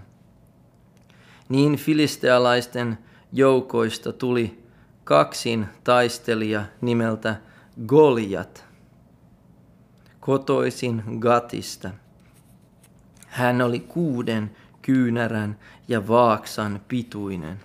Niin 1.49 1.75
filistealaisten 1.75 2.97
joukoista 3.33 4.13
tuli 4.13 4.63
kaksin 5.03 5.65
taistelija 5.83 6.63
nimeltä 6.81 7.35
Goliat, 7.87 8.65
kotoisin 10.25 11.03
Gatista. 11.19 11.89
Hän 13.27 13.61
oli 13.61 13.79
kuuden 13.79 14.55
kyynärän 14.81 15.59
ja 15.87 16.07
vaaksan 16.07 16.81
pituinen. 16.87 17.59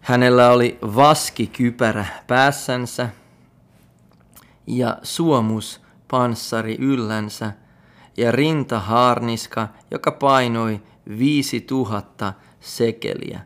Hänellä 0.00 0.50
oli 0.50 0.78
vaskikypärä 0.82 2.06
päässänsä 2.26 3.08
ja 4.66 4.98
suomus 5.02 5.80
panssari 6.10 6.76
yllänsä 6.78 7.52
ja 8.16 8.32
rintahaarniska, 8.32 9.68
joka 9.90 10.10
painoi 10.10 10.82
viisi 11.18 11.60
tuhatta 11.60 12.32
sekeliä, 12.60 13.40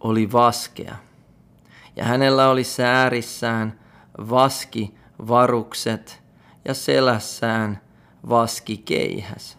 oli 0.00 0.32
vaskea. 0.32 0.96
Ja 1.96 2.04
hänellä 2.04 2.48
oli 2.48 2.64
säärissään 2.64 3.80
vaskivarukset 4.18 6.23
ja 6.64 6.74
selässään 6.74 7.80
vaskikeihäs. 8.28 9.58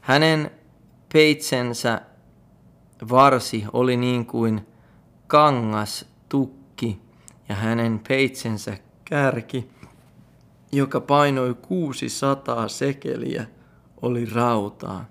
Hänen 0.00 0.50
peitsensä 1.12 2.00
varsi 3.10 3.64
oli 3.72 3.96
niin 3.96 4.26
kuin 4.26 4.66
kangas 5.26 6.04
tukki 6.28 7.00
ja 7.48 7.54
hänen 7.54 8.00
peitsensä 8.08 8.76
kärki, 9.04 9.70
joka 10.72 11.00
painoi 11.00 11.54
600 11.54 12.68
sekeliä, 12.68 13.46
oli 14.02 14.24
rautaa. 14.24 15.04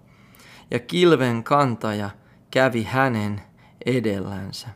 Ja 0.72 0.80
kilven 0.80 1.44
kantaja 1.44 2.10
kävi 2.52 2.84
hänen 2.84 3.42
edellänsä. 3.86 4.68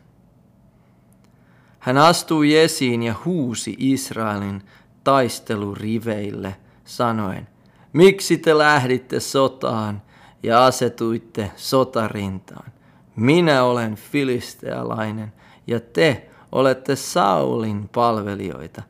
Hän 1.79 1.97
astui 1.97 2.55
esiin 2.55 3.03
ja 3.03 3.15
huusi 3.25 3.75
Israelin 3.79 4.63
taisteluriveille 5.03 6.55
sanoen, 6.85 7.47
miksi 7.93 8.37
te 8.37 8.57
lähditte 8.57 9.19
sotaan 9.19 10.01
ja 10.43 10.65
asetuitte 10.65 11.51
sotarintaan? 11.55 12.71
Minä 13.15 13.63
olen 13.63 13.95
filistealainen 13.95 15.33
ja 15.67 15.79
te 15.79 16.29
olette 16.51 16.95
Saulin 16.95 17.89
palvelijoita. 17.89 18.81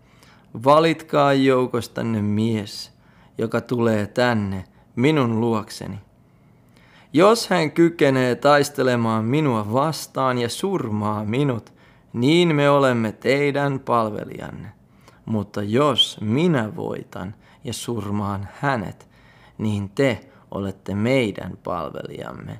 Valitkaa 0.63 1.33
joukostanne 1.33 2.21
mies, 2.21 2.91
joka 3.37 3.61
tulee 3.61 4.07
tänne 4.07 4.63
minun 4.95 5.41
luokseni. 5.41 5.99
Jos 7.13 7.47
hän 7.47 7.71
kykenee 7.71 8.35
taistelemaan 8.35 9.25
minua 9.25 9.73
vastaan 9.73 10.37
ja 10.37 10.49
surmaa 10.49 11.25
minut, 11.25 11.73
niin 12.13 12.55
me 12.55 12.69
olemme 12.69 13.11
teidän 13.11 13.79
palvelijanne. 13.79 14.71
Mutta 15.25 15.63
jos 15.63 16.17
minä 16.21 16.75
voitan 16.75 17.35
ja 17.63 17.73
surmaan 17.73 18.49
hänet, 18.59 19.09
niin 19.57 19.89
te 19.89 20.29
olette 20.51 20.95
meidän 20.95 21.57
palvelijamme 21.63 22.59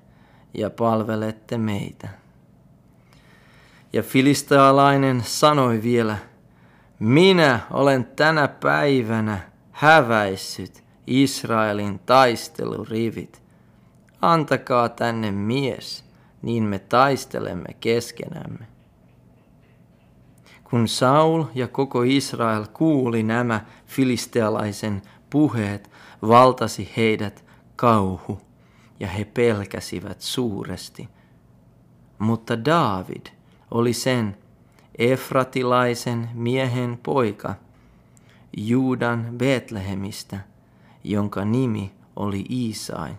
ja 0.53 0.69
palvelette 0.69 1.57
meitä. 1.57 2.09
Ja 3.93 4.03
filistealainen 4.03 5.23
sanoi 5.23 5.83
vielä, 5.83 6.17
minä 6.99 7.59
olen 7.71 8.05
tänä 8.05 8.47
päivänä 8.47 9.39
häväissyt 9.71 10.83
Israelin 11.07 11.99
taistelurivit. 11.99 13.43
Antakaa 14.21 14.89
tänne 14.89 15.31
mies, 15.31 16.05
niin 16.41 16.63
me 16.63 16.79
taistelemme 16.79 17.73
keskenämme. 17.79 18.72
Kun 20.73 20.87
Saul 20.87 21.43
ja 21.55 21.67
koko 21.67 22.03
Israel 22.03 22.65
kuuli 22.73 23.23
nämä 23.23 23.61
filistealaisen 23.85 25.01
puheet, 25.29 25.89
valtasi 26.27 26.91
heidät 26.97 27.45
kauhu 27.75 28.41
ja 28.99 29.07
he 29.07 29.25
pelkäsivät 29.25 30.21
suuresti. 30.21 31.09
Mutta 32.19 32.65
David 32.65 33.25
oli 33.71 33.93
sen 33.93 34.37
Efratilaisen 34.97 36.29
miehen 36.33 36.99
poika 37.03 37.55
Juudan 38.57 39.27
Betlehemistä, 39.37 40.39
jonka 41.03 41.45
nimi 41.45 41.91
oli 42.15 42.45
Iisai. 42.49 43.11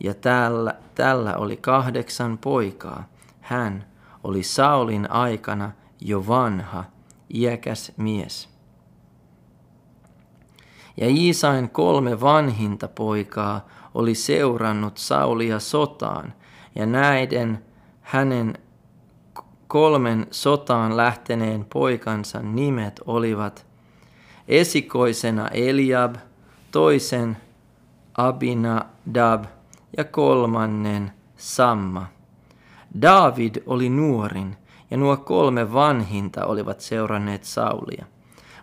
Ja 0.00 0.14
tällä, 0.14 0.74
tällä 0.94 1.36
oli 1.36 1.56
kahdeksan 1.56 2.38
poikaa. 2.38 3.08
Hän 3.40 3.84
oli 4.24 4.42
Saulin 4.42 5.10
aikana 5.10 5.72
jo 6.00 6.26
vanha, 6.26 6.84
iäkäs 7.34 7.92
mies. 7.96 8.48
Ja 10.96 11.08
Iisain 11.08 11.70
kolme 11.70 12.20
vanhinta 12.20 12.88
poikaa 12.88 13.68
oli 13.94 14.14
seurannut 14.14 14.98
Saulia 14.98 15.58
sotaan, 15.58 16.34
ja 16.74 16.86
näiden 16.86 17.64
hänen 18.00 18.58
kolmen 19.66 20.26
sotaan 20.30 20.96
lähteneen 20.96 21.64
poikansa 21.64 22.42
nimet 22.42 23.00
olivat 23.06 23.66
esikoisena 24.48 25.48
Eliab, 25.48 26.14
toisen 26.70 27.36
Abinadab 28.14 29.44
ja 29.96 30.04
kolmannen 30.04 31.12
Samma. 31.36 32.06
David 33.02 33.56
oli 33.66 33.88
nuorin, 33.88 34.56
ja 34.90 34.96
nuo 34.96 35.16
kolme 35.16 35.72
vanhinta 35.72 36.46
olivat 36.46 36.80
seuranneet 36.80 37.44
Saulia. 37.44 38.06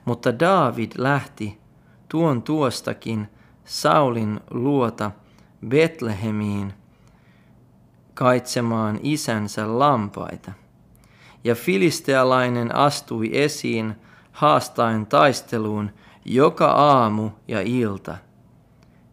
Mutta 0.05 0.39
David 0.39 0.91
lähti 0.97 1.59
tuon 2.09 2.41
tuostakin 2.41 3.27
Saulin 3.65 4.39
luota 4.49 5.11
Betlehemiin 5.67 6.73
kaitsemaan 8.13 8.99
isänsä 9.03 9.79
lampaita. 9.79 10.51
Ja 11.43 11.55
filistealainen 11.55 12.75
astui 12.75 13.29
esiin 13.33 13.95
haastaen 14.31 15.05
taisteluun 15.05 15.91
joka 16.25 16.67
aamu 16.67 17.29
ja 17.47 17.61
ilta, 17.61 18.17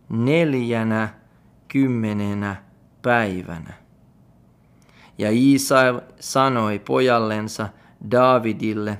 neljänä 0.08 1.08
kymmenenä 1.68 2.56
päivänä. 3.02 3.83
Ja 5.18 5.30
Iisa 5.30 6.02
sanoi 6.20 6.78
pojallensa 6.78 7.68
Davidille, 8.10 8.98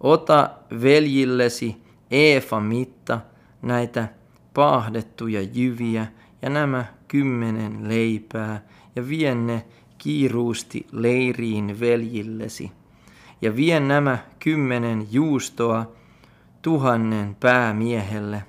ota 0.00 0.50
veljillesi 0.82 1.76
Eefa 2.10 2.60
mitta 2.60 3.20
näitä 3.62 4.08
paahdettuja 4.54 5.42
jyviä 5.42 6.06
ja 6.42 6.50
nämä 6.50 6.84
kymmenen 7.08 7.88
leipää 7.88 8.62
ja 8.96 9.08
vien 9.08 9.46
ne 9.46 9.64
kiiruusti 9.98 10.86
leiriin 10.92 11.80
veljillesi. 11.80 12.72
Ja 13.42 13.56
vien 13.56 13.88
nämä 13.88 14.18
kymmenen 14.38 15.06
juustoa 15.10 15.92
tuhannen 16.62 17.36
päämiehelle. 17.40 18.42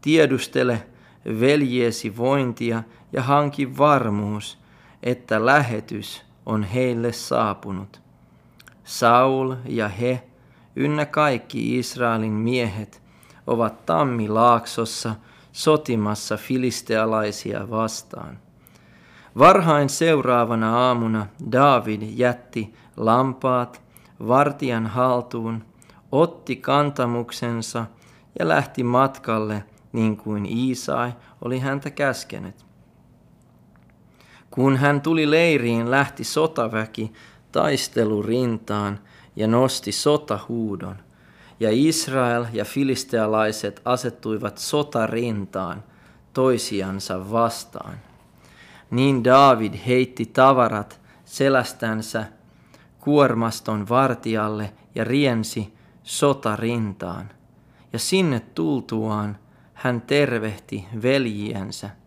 Tiedustele 0.00 0.82
veljesi 1.40 2.16
vointia 2.16 2.82
ja 3.12 3.22
hanki 3.22 3.78
varmuus, 3.78 4.58
että 5.04 5.46
lähetys 5.46 6.22
on 6.46 6.62
heille 6.62 7.12
saapunut. 7.12 8.00
Saul 8.84 9.54
ja 9.64 9.88
he, 9.88 10.22
ynnä 10.76 11.06
kaikki 11.06 11.78
Israelin 11.78 12.32
miehet, 12.32 13.02
ovat 13.46 13.86
tammilaaksossa 13.86 15.14
sotimassa 15.52 16.36
filistealaisia 16.36 17.70
vastaan. 17.70 18.38
Varhain 19.38 19.88
seuraavana 19.88 20.78
aamuna 20.78 21.26
David 21.52 22.02
jätti 22.02 22.74
lampaat 22.96 23.82
vartijan 24.26 24.86
haltuun, 24.86 25.64
otti 26.12 26.56
kantamuksensa 26.56 27.86
ja 28.38 28.48
lähti 28.48 28.82
matkalle 28.82 29.64
niin 29.92 30.16
kuin 30.16 30.46
Iisai 30.46 31.12
oli 31.42 31.58
häntä 31.58 31.90
käskenyt. 31.90 32.63
Kun 34.54 34.76
hän 34.76 35.00
tuli 35.00 35.30
leiriin, 35.30 35.90
lähti 35.90 36.24
sotaväki 36.24 37.12
taistelurintaan 37.52 38.98
ja 39.36 39.46
nosti 39.46 39.92
sotahuudon. 39.92 40.96
Ja 41.60 41.68
Israel 41.72 42.44
ja 42.52 42.64
filistealaiset 42.64 43.82
asettuivat 43.84 44.58
sotarintaan 44.58 45.84
toisiansa 46.32 47.30
vastaan. 47.30 47.94
Niin 48.90 49.24
David 49.24 49.74
heitti 49.86 50.26
tavarat 50.26 51.00
selästänsä 51.24 52.24
kuormaston 53.00 53.88
vartijalle 53.88 54.72
ja 54.94 55.04
riensi 55.04 55.74
sotarintaan. 56.02 57.30
Ja 57.92 57.98
sinne 57.98 58.40
tultuaan 58.40 59.38
hän 59.74 60.00
tervehti 60.00 60.86
veljiensä. 61.02 62.03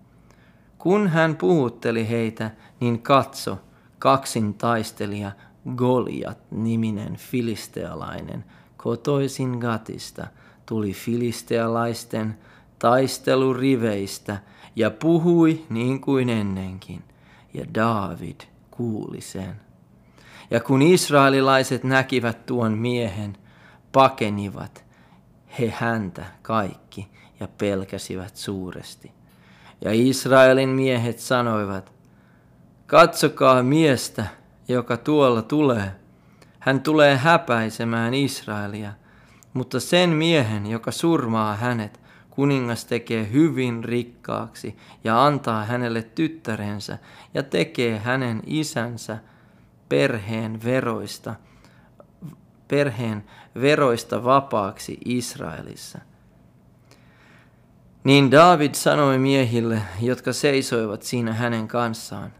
Kun 0.87 1.07
hän 1.07 1.35
puhutteli 1.35 2.09
heitä, 2.09 2.51
niin 2.79 3.01
katso, 3.01 3.59
kaksin 3.99 4.53
taistelija 4.53 5.31
Goliat 5.75 6.37
niminen 6.51 7.15
filistealainen 7.15 8.45
kotoisin 8.77 9.57
Gatista 9.57 10.27
tuli 10.65 10.93
filistealaisten 10.93 12.37
taisteluriveistä 12.79 14.39
ja 14.75 14.91
puhui 14.91 15.65
niin 15.69 16.01
kuin 16.01 16.29
ennenkin, 16.29 17.03
ja 17.53 17.65
David 17.75 18.41
kuuli 18.71 19.21
sen. 19.21 19.61
Ja 20.51 20.59
kun 20.59 20.81
israelilaiset 20.81 21.83
näkivät 21.83 22.45
tuon 22.45 22.77
miehen, 22.77 23.37
pakenivat 23.91 24.85
he 25.59 25.73
häntä 25.77 26.25
kaikki 26.41 27.07
ja 27.39 27.47
pelkäsivät 27.47 28.35
suuresti. 28.35 29.16
Ja 29.81 29.91
Israelin 29.93 30.69
miehet 30.69 31.19
sanoivat, 31.19 31.91
katsokaa 32.87 33.63
miestä, 33.63 34.25
joka 34.67 34.97
tuolla 34.97 35.41
tulee. 35.41 35.91
Hän 36.59 36.81
tulee 36.81 37.17
häpäisemään 37.17 38.13
Israelia, 38.13 38.91
mutta 39.53 39.79
sen 39.79 40.09
miehen, 40.09 40.67
joka 40.67 40.91
surmaa 40.91 41.55
hänet, 41.55 41.99
kuningas 42.29 42.85
tekee 42.85 43.31
hyvin 43.31 43.83
rikkaaksi 43.83 44.77
ja 45.03 45.25
antaa 45.25 45.65
hänelle 45.65 46.01
tyttärensä 46.03 46.97
ja 47.33 47.43
tekee 47.43 47.99
hänen 47.99 48.41
isänsä 48.45 49.17
perheen 49.89 50.63
veroista, 50.63 51.35
perheen 52.67 53.23
veroista 53.61 54.23
vapaaksi 54.23 54.97
Israelissa. 55.05 55.99
Niin 58.07 58.31
David 58.31 58.73
sanoi 58.73 59.19
miehille, 59.19 59.81
jotka 60.01 60.33
seisoivat 60.33 61.03
siinä 61.03 61.33
hänen 61.33 61.67
kanssaan, 61.67 62.33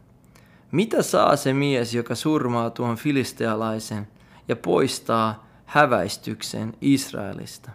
mitä 0.72 1.02
saa 1.02 1.36
se 1.36 1.54
mies, 1.54 1.94
joka 1.94 2.16
surmaa 2.16 2.70
tuon 2.70 2.96
filistealaisen 2.96 4.08
ja 4.48 4.56
poistaa 4.56 5.48
häväistyksen 5.66 6.74
Israelista? 6.82 7.72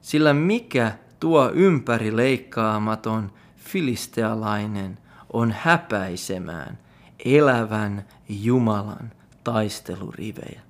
Sillä 0.00 0.34
mikä 0.34 0.92
tuo 1.20 1.50
ympäri 1.54 2.16
leikkaamaton 2.16 3.32
filistealainen 3.56 4.98
on 5.32 5.54
häpäisemään 5.58 6.78
elävän 7.24 8.04
Jumalan 8.28 9.12
taistelurivejä? 9.44 10.60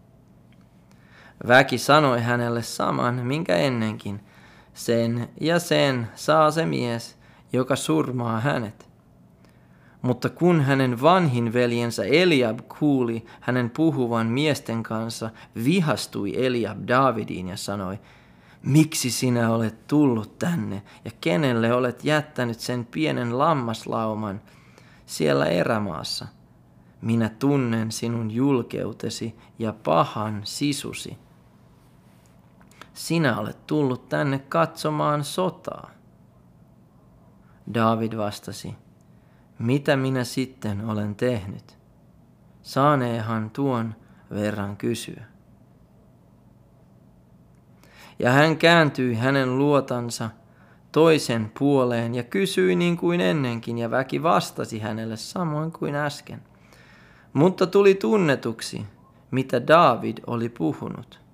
Väki 1.48 1.78
sanoi 1.78 2.20
hänelle 2.20 2.62
saman, 2.62 3.14
minkä 3.14 3.56
ennenkin, 3.56 4.25
sen 4.76 5.28
ja 5.40 5.58
sen 5.58 6.08
saa 6.14 6.50
se 6.50 6.66
mies, 6.66 7.16
joka 7.52 7.76
surmaa 7.76 8.40
hänet. 8.40 8.88
Mutta 10.02 10.28
kun 10.28 10.60
hänen 10.60 11.02
vanhin 11.02 11.52
veljensä 11.52 12.04
Eliab 12.04 12.58
kuuli 12.78 13.26
hänen 13.40 13.70
puhuvan 13.70 14.26
miesten 14.26 14.82
kanssa, 14.82 15.30
vihastui 15.64 16.46
Eliab 16.46 16.88
Davidiin 16.88 17.48
ja 17.48 17.56
sanoi, 17.56 17.98
Miksi 18.62 19.10
sinä 19.10 19.50
olet 19.50 19.86
tullut 19.86 20.38
tänne 20.38 20.82
ja 21.04 21.10
kenelle 21.20 21.72
olet 21.72 22.04
jättänyt 22.04 22.60
sen 22.60 22.84
pienen 22.84 23.38
lammaslauman 23.38 24.40
siellä 25.06 25.46
erämaassa? 25.46 26.26
Minä 27.00 27.28
tunnen 27.28 27.92
sinun 27.92 28.30
julkeutesi 28.30 29.34
ja 29.58 29.72
pahan 29.72 30.40
sisusi. 30.44 31.18
Sinä 32.96 33.38
olet 33.38 33.66
tullut 33.66 34.08
tänne 34.08 34.38
katsomaan 34.38 35.24
sotaa. 35.24 35.90
David 37.74 38.16
vastasi, 38.16 38.74
mitä 39.58 39.96
minä 39.96 40.24
sitten 40.24 40.88
olen 40.90 41.14
tehnyt? 41.14 41.78
Saaneehan 42.62 43.50
tuon 43.50 43.94
verran 44.30 44.76
kysyä. 44.76 45.24
Ja 48.18 48.30
hän 48.30 48.56
kääntyi 48.56 49.14
hänen 49.14 49.58
luotansa 49.58 50.30
toisen 50.92 51.52
puoleen 51.58 52.14
ja 52.14 52.22
kysyi 52.22 52.76
niin 52.76 52.96
kuin 52.96 53.20
ennenkin, 53.20 53.78
ja 53.78 53.90
väki 53.90 54.22
vastasi 54.22 54.78
hänelle 54.78 55.16
samoin 55.16 55.72
kuin 55.72 55.94
äsken. 55.94 56.42
Mutta 57.32 57.66
tuli 57.66 57.94
tunnetuksi, 57.94 58.86
mitä 59.30 59.66
David 59.66 60.18
oli 60.26 60.48
puhunut, 60.48 61.25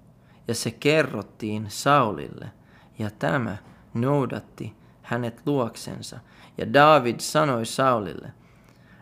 ja 0.49 0.55
se 0.55 0.71
kerrottiin 0.71 1.67
Saulille, 1.69 2.51
ja 2.99 3.11
tämä 3.11 3.57
noudatti 3.95 4.75
hänet 5.03 5.43
luoksensa. 5.47 6.19
Ja 6.59 6.73
David 6.73 7.21
sanoi 7.21 7.67
Saulille, 7.67 8.33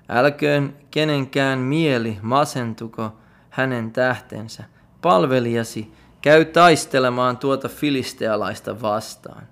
älköön 0.08 0.76
kenenkään 0.90 1.58
mieli 1.58 2.18
masentuko 2.22 3.16
hänen 3.50 3.92
tähtensä, 3.92 4.64
palvelijasi 5.02 5.92
käy 6.22 6.44
taistelemaan 6.44 7.38
tuota 7.38 7.68
filistealaista 7.68 8.82
vastaan. 8.82 9.42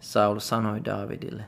Saul 0.00 0.38
sanoi 0.38 0.84
Davidille, 0.84 1.44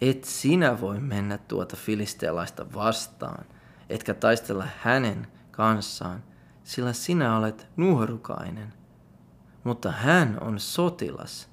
et 0.00 0.24
sinä 0.24 0.80
voi 0.80 1.00
mennä 1.00 1.38
tuota 1.38 1.76
filistealaista 1.76 2.66
vastaan, 2.74 3.44
etkä 3.88 4.14
taistella 4.14 4.66
hänen 4.82 5.26
kanssaan, 5.50 6.22
sillä 6.64 6.92
sinä 6.92 7.36
olet 7.36 7.68
nuorukainen. 7.76 8.72
Mutta 9.64 9.90
hän 9.90 10.38
on 10.40 10.60
sotilas, 10.60 11.48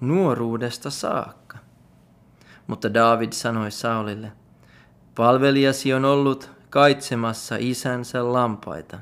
nuoruudesta 0.00 0.90
saakka. 0.90 1.58
Mutta 2.66 2.94
David 2.94 3.32
sanoi 3.32 3.70
Saulille, 3.70 4.32
palvelijasi 5.14 5.94
on 5.94 6.04
ollut 6.04 6.50
kaitsemassa 6.70 7.56
isänsä 7.58 8.32
lampaita. 8.32 8.98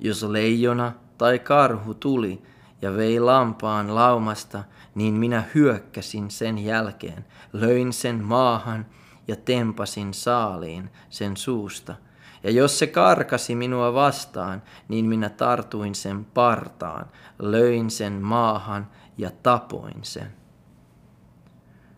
Jos 0.00 0.22
leijona 0.22 0.92
tai 1.18 1.38
karhu 1.38 1.94
tuli 1.94 2.42
ja 2.82 2.96
vei 2.96 3.20
lampaan 3.20 3.94
laumasta, 3.94 4.64
niin 4.94 5.14
minä 5.14 5.44
hyökkäsin 5.54 6.30
sen 6.30 6.58
jälkeen, 6.58 7.24
löin 7.52 7.92
sen 7.92 8.24
maahan 8.24 8.86
ja 9.28 9.36
tempasin 9.36 10.14
saaliin 10.14 10.90
sen 11.10 11.36
suusta. 11.36 11.94
Ja 12.42 12.50
jos 12.50 12.78
se 12.78 12.86
karkasi 12.86 13.54
minua 13.54 13.94
vastaan, 13.94 14.62
niin 14.88 15.04
minä 15.04 15.28
tartuin 15.28 15.94
sen 15.94 16.24
partaan, 16.24 17.06
löin 17.38 17.90
sen 17.90 18.12
maahan 18.12 18.86
ja 19.18 19.30
tapoin 19.42 19.98
sen. 20.02 20.32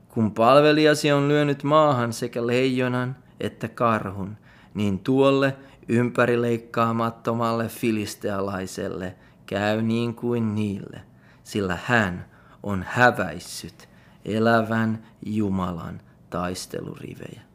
Kun 0.09 0.35
palvelijasi 0.35 1.13
on 1.13 1.29
lyönyt 1.29 1.63
maahan 1.63 2.13
sekä 2.13 2.47
leijonan 2.47 3.17
että 3.41 3.69
karhun, 3.69 4.37
niin 4.75 4.99
tuolle 4.99 5.57
ympärileikkaamattomalle 5.89 7.69
filistealaiselle 7.69 9.17
käy 9.47 9.83
niin 9.83 10.15
kuin 10.15 10.55
niille, 10.55 11.01
sillä 11.45 11.79
hän 11.85 12.27
on 12.63 12.85
häväissyt 12.89 13.89
elävän 14.25 15.07
Jumalan 15.27 16.01
taistelurivejä. 16.31 17.50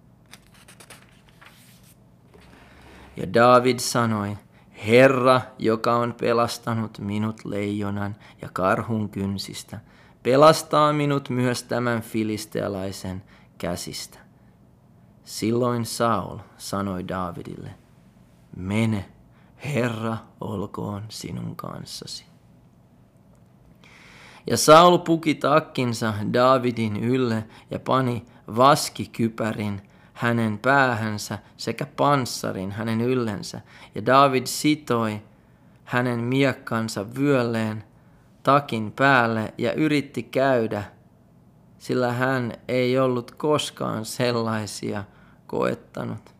Ja 3.17 3.33
David 3.33 3.79
sanoi, 3.79 4.37
Herra, 4.87 5.41
joka 5.59 5.95
on 5.95 6.13
pelastanut 6.13 6.99
minut 6.99 7.45
leijonan 7.45 8.15
ja 8.41 8.49
karhun 8.53 9.09
kynsistä, 9.09 9.79
pelastaa 10.23 10.93
minut 10.93 11.29
myös 11.29 11.63
tämän 11.63 12.01
filistealaisen 12.01 13.23
käsistä. 13.57 14.19
Silloin 15.23 15.85
Saul 15.85 16.37
sanoi 16.57 17.07
Davidille, 17.07 17.69
mene, 18.55 19.05
Herra 19.65 20.17
olkoon 20.41 21.03
sinun 21.09 21.55
kanssasi. 21.55 22.25
Ja 24.47 24.57
Saul 24.57 24.97
puki 24.97 25.35
takkinsa 25.35 26.13
Davidin 26.33 26.97
ylle 26.97 27.45
ja 27.71 27.79
pani 27.79 28.25
vaskikypärin 28.55 29.81
hänen 30.15 30.57
päähänsä 30.57 31.39
sekä 31.57 31.85
panssarin 31.85 32.71
hänen 32.71 33.01
yllensä. 33.01 33.61
Ja 33.95 34.05
David 34.05 34.45
sitoi 34.45 35.21
hänen 35.83 36.19
miekkansa 36.19 37.05
vyölleen 37.15 37.83
takin 38.43 38.91
päälle 38.91 39.53
ja 39.57 39.73
yritti 39.73 40.23
käydä, 40.23 40.83
sillä 41.79 42.11
hän 42.11 42.53
ei 42.67 42.99
ollut 42.99 43.31
koskaan 43.31 44.05
sellaisia 44.05 45.03
koettanut. 45.47 46.35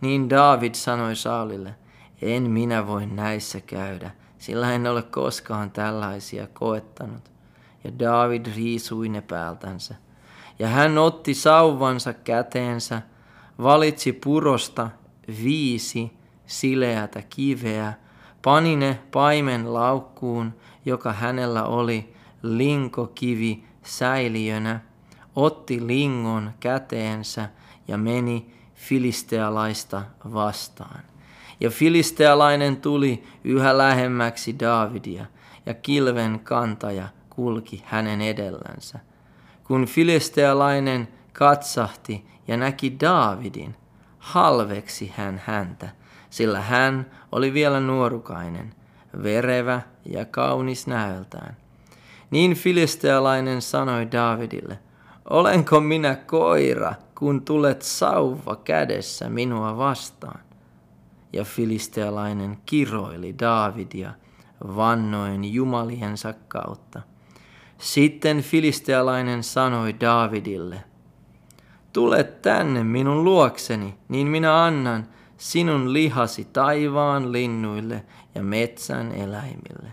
Niin 0.00 0.30
David 0.30 0.74
sanoi 0.74 1.16
Saulille, 1.16 1.74
en 2.22 2.50
minä 2.50 2.86
voi 2.86 3.06
näissä 3.06 3.60
käydä, 3.60 4.10
sillä 4.38 4.72
en 4.72 4.86
ole 4.86 5.02
koskaan 5.02 5.70
tällaisia 5.70 6.46
koettanut. 6.46 7.30
Ja 7.84 7.98
David 7.98 8.46
riisui 8.56 9.08
ne 9.08 9.20
päältänsä. 9.20 9.94
Ja 10.58 10.68
hän 10.68 10.98
otti 10.98 11.34
sauvansa 11.34 12.12
käteensä, 12.12 13.02
valitsi 13.62 14.12
purosta 14.12 14.90
viisi 15.44 16.12
sileätä 16.46 17.22
kiveä, 17.22 17.92
pani 18.42 18.76
ne 18.76 18.98
paimen 19.12 19.74
laukkuun, 19.74 20.54
joka 20.84 21.12
hänellä 21.12 21.64
oli 21.64 22.14
linkokivi 22.42 23.64
säiliönä, 23.82 24.80
otti 25.36 25.86
lingon 25.86 26.50
käteensä 26.60 27.48
ja 27.88 27.98
meni 27.98 28.54
filistealaista 28.74 30.02
vastaan. 30.34 31.00
Ja 31.60 31.70
filistealainen 31.70 32.76
tuli 32.76 33.24
yhä 33.44 33.78
lähemmäksi 33.78 34.58
Davidia, 34.60 35.26
ja 35.66 35.74
kilven 35.74 36.40
kantaja 36.40 37.08
kulki 37.30 37.82
hänen 37.86 38.20
edellänsä. 38.20 38.98
Kun 39.68 39.86
filistealainen 39.86 41.08
katsahti 41.32 42.26
ja 42.48 42.56
näki 42.56 42.96
Daavidin, 43.00 43.74
halveksi 44.18 45.12
hän 45.16 45.42
häntä, 45.46 45.88
sillä 46.30 46.60
hän 46.60 47.10
oli 47.32 47.54
vielä 47.54 47.80
nuorukainen, 47.80 48.74
verevä 49.22 49.80
ja 50.04 50.24
kaunis 50.24 50.86
näöltään. 50.86 51.56
Niin 52.30 52.54
filistealainen 52.54 53.62
sanoi 53.62 54.12
Daavidille, 54.12 54.78
olenko 55.30 55.80
minä 55.80 56.14
koira, 56.14 56.94
kun 57.18 57.44
tulet 57.44 57.82
sauva 57.82 58.56
kädessä 58.56 59.28
minua 59.28 59.76
vastaan? 59.76 60.40
Ja 61.32 61.44
filistealainen 61.44 62.58
kiroili 62.66 63.34
Daavidia 63.38 64.12
vannoen 64.76 65.44
jumaliensa 65.44 66.34
kautta. 66.48 67.02
Sitten 67.78 68.42
filistealainen 68.42 69.44
sanoi 69.44 70.00
Daavidille, 70.00 70.84
Tule 71.92 72.24
tänne 72.24 72.84
minun 72.84 73.24
luokseni, 73.24 73.94
niin 74.08 74.26
minä 74.26 74.64
annan 74.64 75.08
sinun 75.36 75.92
lihasi 75.92 76.44
taivaan 76.44 77.32
linnuille 77.32 78.04
ja 78.34 78.42
metsän 78.42 79.12
eläimille. 79.12 79.90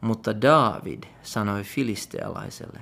Mutta 0.00 0.42
David 0.42 1.02
sanoi 1.22 1.62
filistealaiselle, 1.62 2.80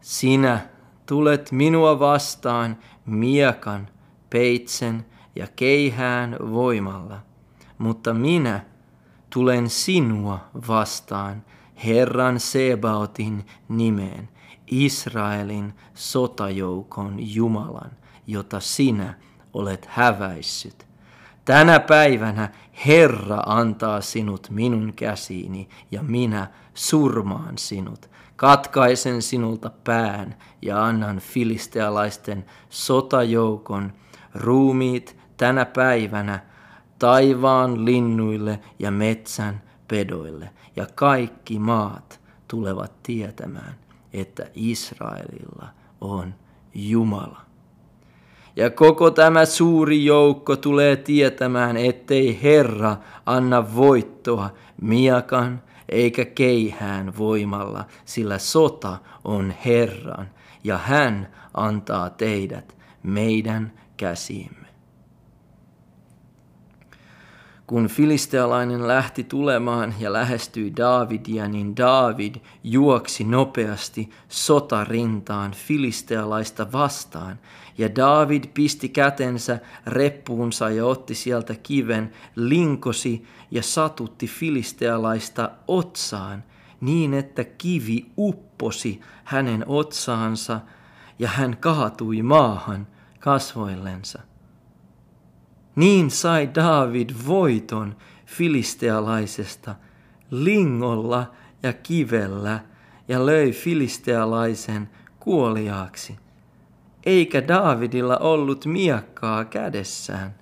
Sinä 0.00 0.60
tulet 1.06 1.52
minua 1.52 1.98
vastaan 1.98 2.78
miekan, 3.06 3.88
peitsen 4.30 5.06
ja 5.36 5.46
keihään 5.56 6.36
voimalla, 6.52 7.18
mutta 7.78 8.14
minä 8.14 8.64
tulen 9.30 9.70
sinua 9.70 10.38
vastaan 10.68 11.44
Herran 11.84 12.40
Sebaotin 12.40 13.46
nimeen, 13.68 14.28
Israelin 14.66 15.74
sotajoukon 15.94 17.14
Jumalan, 17.18 17.90
jota 18.26 18.60
sinä 18.60 19.14
olet 19.52 19.86
häväissyt. 19.90 20.86
Tänä 21.44 21.80
päivänä 21.80 22.48
Herra 22.86 23.42
antaa 23.46 24.00
sinut 24.00 24.50
minun 24.50 24.92
käsiini 24.96 25.68
ja 25.90 26.02
minä 26.02 26.50
surmaan 26.74 27.58
sinut. 27.58 28.10
Katkaisen 28.36 29.22
sinulta 29.22 29.70
pään 29.84 30.34
ja 30.62 30.84
annan 30.84 31.18
filistealaisten 31.18 32.44
sotajoukon 32.70 33.92
ruumiit 34.34 35.16
tänä 35.36 35.64
päivänä 35.64 36.40
taivaan 36.98 37.84
linnuille 37.84 38.60
ja 38.78 38.90
metsän 38.90 39.62
pedoille. 39.88 40.50
Ja 40.76 40.86
kaikki 40.94 41.58
maat 41.58 42.20
tulevat 42.48 43.02
tietämään, 43.02 43.74
että 44.12 44.46
Israelilla 44.54 45.68
on 46.00 46.34
Jumala. 46.74 47.40
Ja 48.56 48.70
koko 48.70 49.10
tämä 49.10 49.44
suuri 49.44 50.04
joukko 50.04 50.56
tulee 50.56 50.96
tietämään, 50.96 51.76
ettei 51.76 52.42
Herra 52.42 52.96
anna 53.26 53.74
voittoa 53.74 54.50
miakan 54.80 55.62
eikä 55.88 56.24
keihään 56.24 57.18
voimalla, 57.18 57.84
sillä 58.04 58.38
sota 58.38 58.98
on 59.24 59.54
Herran, 59.64 60.30
ja 60.64 60.78
hän 60.78 61.28
antaa 61.54 62.10
teidät 62.10 62.76
meidän 63.02 63.72
käsiimme. 63.96 64.63
Kun 67.66 67.86
filistealainen 67.86 68.88
lähti 68.88 69.24
tulemaan 69.24 69.94
ja 69.98 70.12
lähestyi 70.12 70.72
Daavidia, 70.76 71.48
niin 71.48 71.76
Daavid 71.76 72.34
juoksi 72.64 73.24
nopeasti 73.24 74.10
sotarintaan 74.28 75.52
filistealaista 75.52 76.72
vastaan. 76.72 77.38
Ja 77.78 77.96
Daavid 77.96 78.44
pisti 78.54 78.88
kätensä 78.88 79.58
reppuunsa 79.86 80.70
ja 80.70 80.86
otti 80.86 81.14
sieltä 81.14 81.54
kiven, 81.54 82.12
linkosi 82.36 83.26
ja 83.50 83.62
satutti 83.62 84.26
filistealaista 84.26 85.50
otsaan, 85.68 86.44
niin 86.80 87.14
että 87.14 87.44
kivi 87.44 88.06
upposi 88.18 89.00
hänen 89.24 89.64
otsaansa 89.66 90.60
ja 91.18 91.28
hän 91.28 91.56
kaatui 91.56 92.22
maahan 92.22 92.86
kasvoillensa. 93.20 94.33
Niin 95.76 96.10
sai 96.10 96.50
David 96.54 97.10
voiton 97.26 97.96
filistealaisesta 98.26 99.74
lingolla 100.30 101.30
ja 101.62 101.72
kivellä 101.72 102.60
ja 103.08 103.26
löi 103.26 103.52
filistealaisen 103.52 104.90
kuoliaaksi. 105.20 106.16
Eikä 107.06 107.48
Davidilla 107.48 108.16
ollut 108.16 108.66
miakkaa 108.66 109.44
kädessään. 109.44 110.34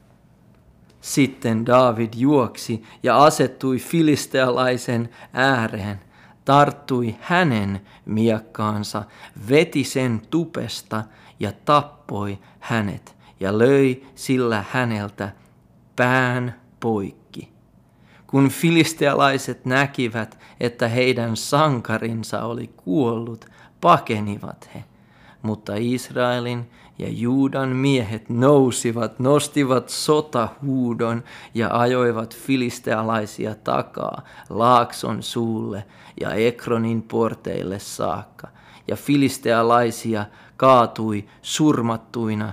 Sitten 1.00 1.66
David 1.66 2.12
juoksi 2.16 2.82
ja 3.02 3.24
asettui 3.24 3.78
filistealaisen 3.78 5.08
ääreen, 5.32 6.00
tarttui 6.44 7.16
hänen 7.20 7.80
miakkaansa, 8.04 9.04
veti 9.48 9.84
sen 9.84 10.22
tupesta 10.30 11.04
ja 11.40 11.52
tappoi 11.64 12.38
hänet 12.60 13.21
ja 13.42 13.58
löi 13.58 14.02
sillä 14.14 14.64
häneltä 14.70 15.32
pään 15.96 16.60
poikki. 16.80 17.52
Kun 18.26 18.48
filistealaiset 18.48 19.64
näkivät, 19.64 20.38
että 20.60 20.88
heidän 20.88 21.36
sankarinsa 21.36 22.44
oli 22.44 22.70
kuollut, 22.76 23.46
pakenivat 23.80 24.70
he. 24.74 24.84
Mutta 25.42 25.72
Israelin 25.76 26.70
ja 26.98 27.08
Juudan 27.08 27.68
miehet 27.68 28.28
nousivat, 28.28 29.18
nostivat 29.18 29.88
sotahuudon 29.88 31.24
ja 31.54 31.68
ajoivat 31.72 32.36
filistealaisia 32.36 33.54
takaa 33.54 34.22
Laakson 34.50 35.22
suulle 35.22 35.84
ja 36.20 36.30
Ekronin 36.30 37.02
porteille 37.02 37.78
saakka. 37.78 38.48
Ja 38.88 38.96
filistealaisia 38.96 40.26
kaatui 40.56 41.24
surmattuina 41.42 42.52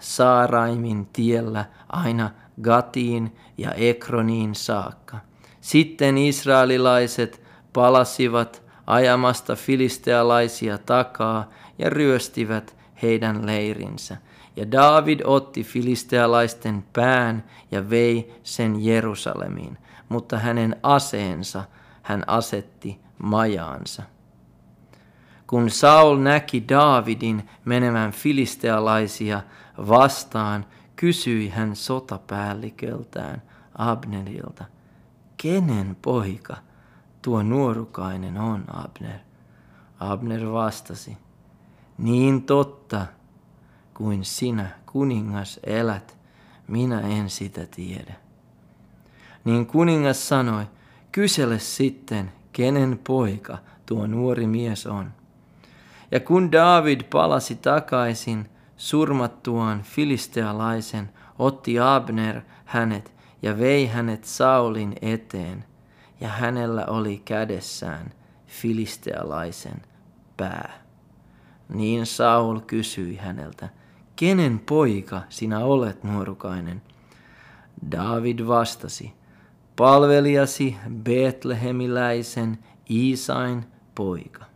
Saaraimin 0.00 1.06
tiellä 1.06 1.64
aina 1.88 2.30
Gatiin 2.62 3.36
ja 3.58 3.72
Ekroniin 3.72 4.54
saakka. 4.54 5.18
Sitten 5.60 6.18
israelilaiset 6.18 7.42
palasivat 7.72 8.62
ajamasta 8.86 9.56
filistealaisia 9.56 10.78
takaa 10.78 11.50
ja 11.78 11.90
ryöstivät 11.90 12.76
heidän 13.02 13.46
leirinsä. 13.46 14.16
Ja 14.56 14.70
David 14.70 15.20
otti 15.24 15.64
filistealaisten 15.64 16.84
pään 16.92 17.44
ja 17.70 17.90
vei 17.90 18.34
sen 18.42 18.84
Jerusalemiin, 18.84 19.78
mutta 20.08 20.38
hänen 20.38 20.76
aseensa 20.82 21.64
hän 22.02 22.24
asetti 22.26 23.00
majaansa. 23.22 24.02
Kun 25.46 25.70
Saul 25.70 26.18
näki 26.18 26.64
Davidin 26.68 27.48
menevän 27.64 28.12
filistealaisia 28.12 29.42
vastaan, 29.78 30.66
kysyi 30.96 31.48
hän 31.48 31.76
sotapäälliköltään 31.76 33.42
Abnerilta, 33.78 34.64
kenen 35.36 35.96
poika 36.02 36.56
tuo 37.22 37.42
nuorukainen 37.42 38.38
on, 38.38 38.64
Abner? 38.72 39.18
Abner 40.00 40.52
vastasi, 40.52 41.16
niin 41.98 42.42
totta 42.42 43.06
kuin 43.94 44.24
sinä, 44.24 44.70
kuningas, 44.86 45.60
elät, 45.64 46.18
minä 46.68 47.00
en 47.00 47.30
sitä 47.30 47.66
tiedä. 47.66 48.14
Niin 49.44 49.66
kuningas 49.66 50.28
sanoi, 50.28 50.66
kysele 51.12 51.58
sitten, 51.58 52.32
kenen 52.52 53.00
poika 53.06 53.58
tuo 53.86 54.06
nuori 54.06 54.46
mies 54.46 54.86
on. 54.86 55.12
Ja 56.10 56.20
kun 56.20 56.52
David 56.52 57.00
palasi 57.02 57.54
takaisin 57.54 58.48
surmattuaan 58.78 59.82
filistealaisen, 59.82 61.10
otti 61.38 61.80
Abner 61.80 62.40
hänet 62.64 63.14
ja 63.42 63.58
vei 63.58 63.86
hänet 63.86 64.24
Saulin 64.24 64.94
eteen, 65.02 65.64
ja 66.20 66.28
hänellä 66.28 66.86
oli 66.86 67.22
kädessään 67.24 68.12
filistealaisen 68.46 69.82
pää. 70.36 70.72
Niin 71.68 72.06
Saul 72.06 72.60
kysyi 72.60 73.16
häneltä, 73.16 73.68
kenen 74.16 74.58
poika 74.58 75.22
sinä 75.28 75.58
olet, 75.58 76.04
nuorukainen? 76.04 76.82
David 77.90 78.46
vastasi, 78.46 79.12
palvelijasi 79.76 80.76
Betlehemiläisen 81.02 82.58
Iisain 82.90 83.64
poika. 83.94 84.47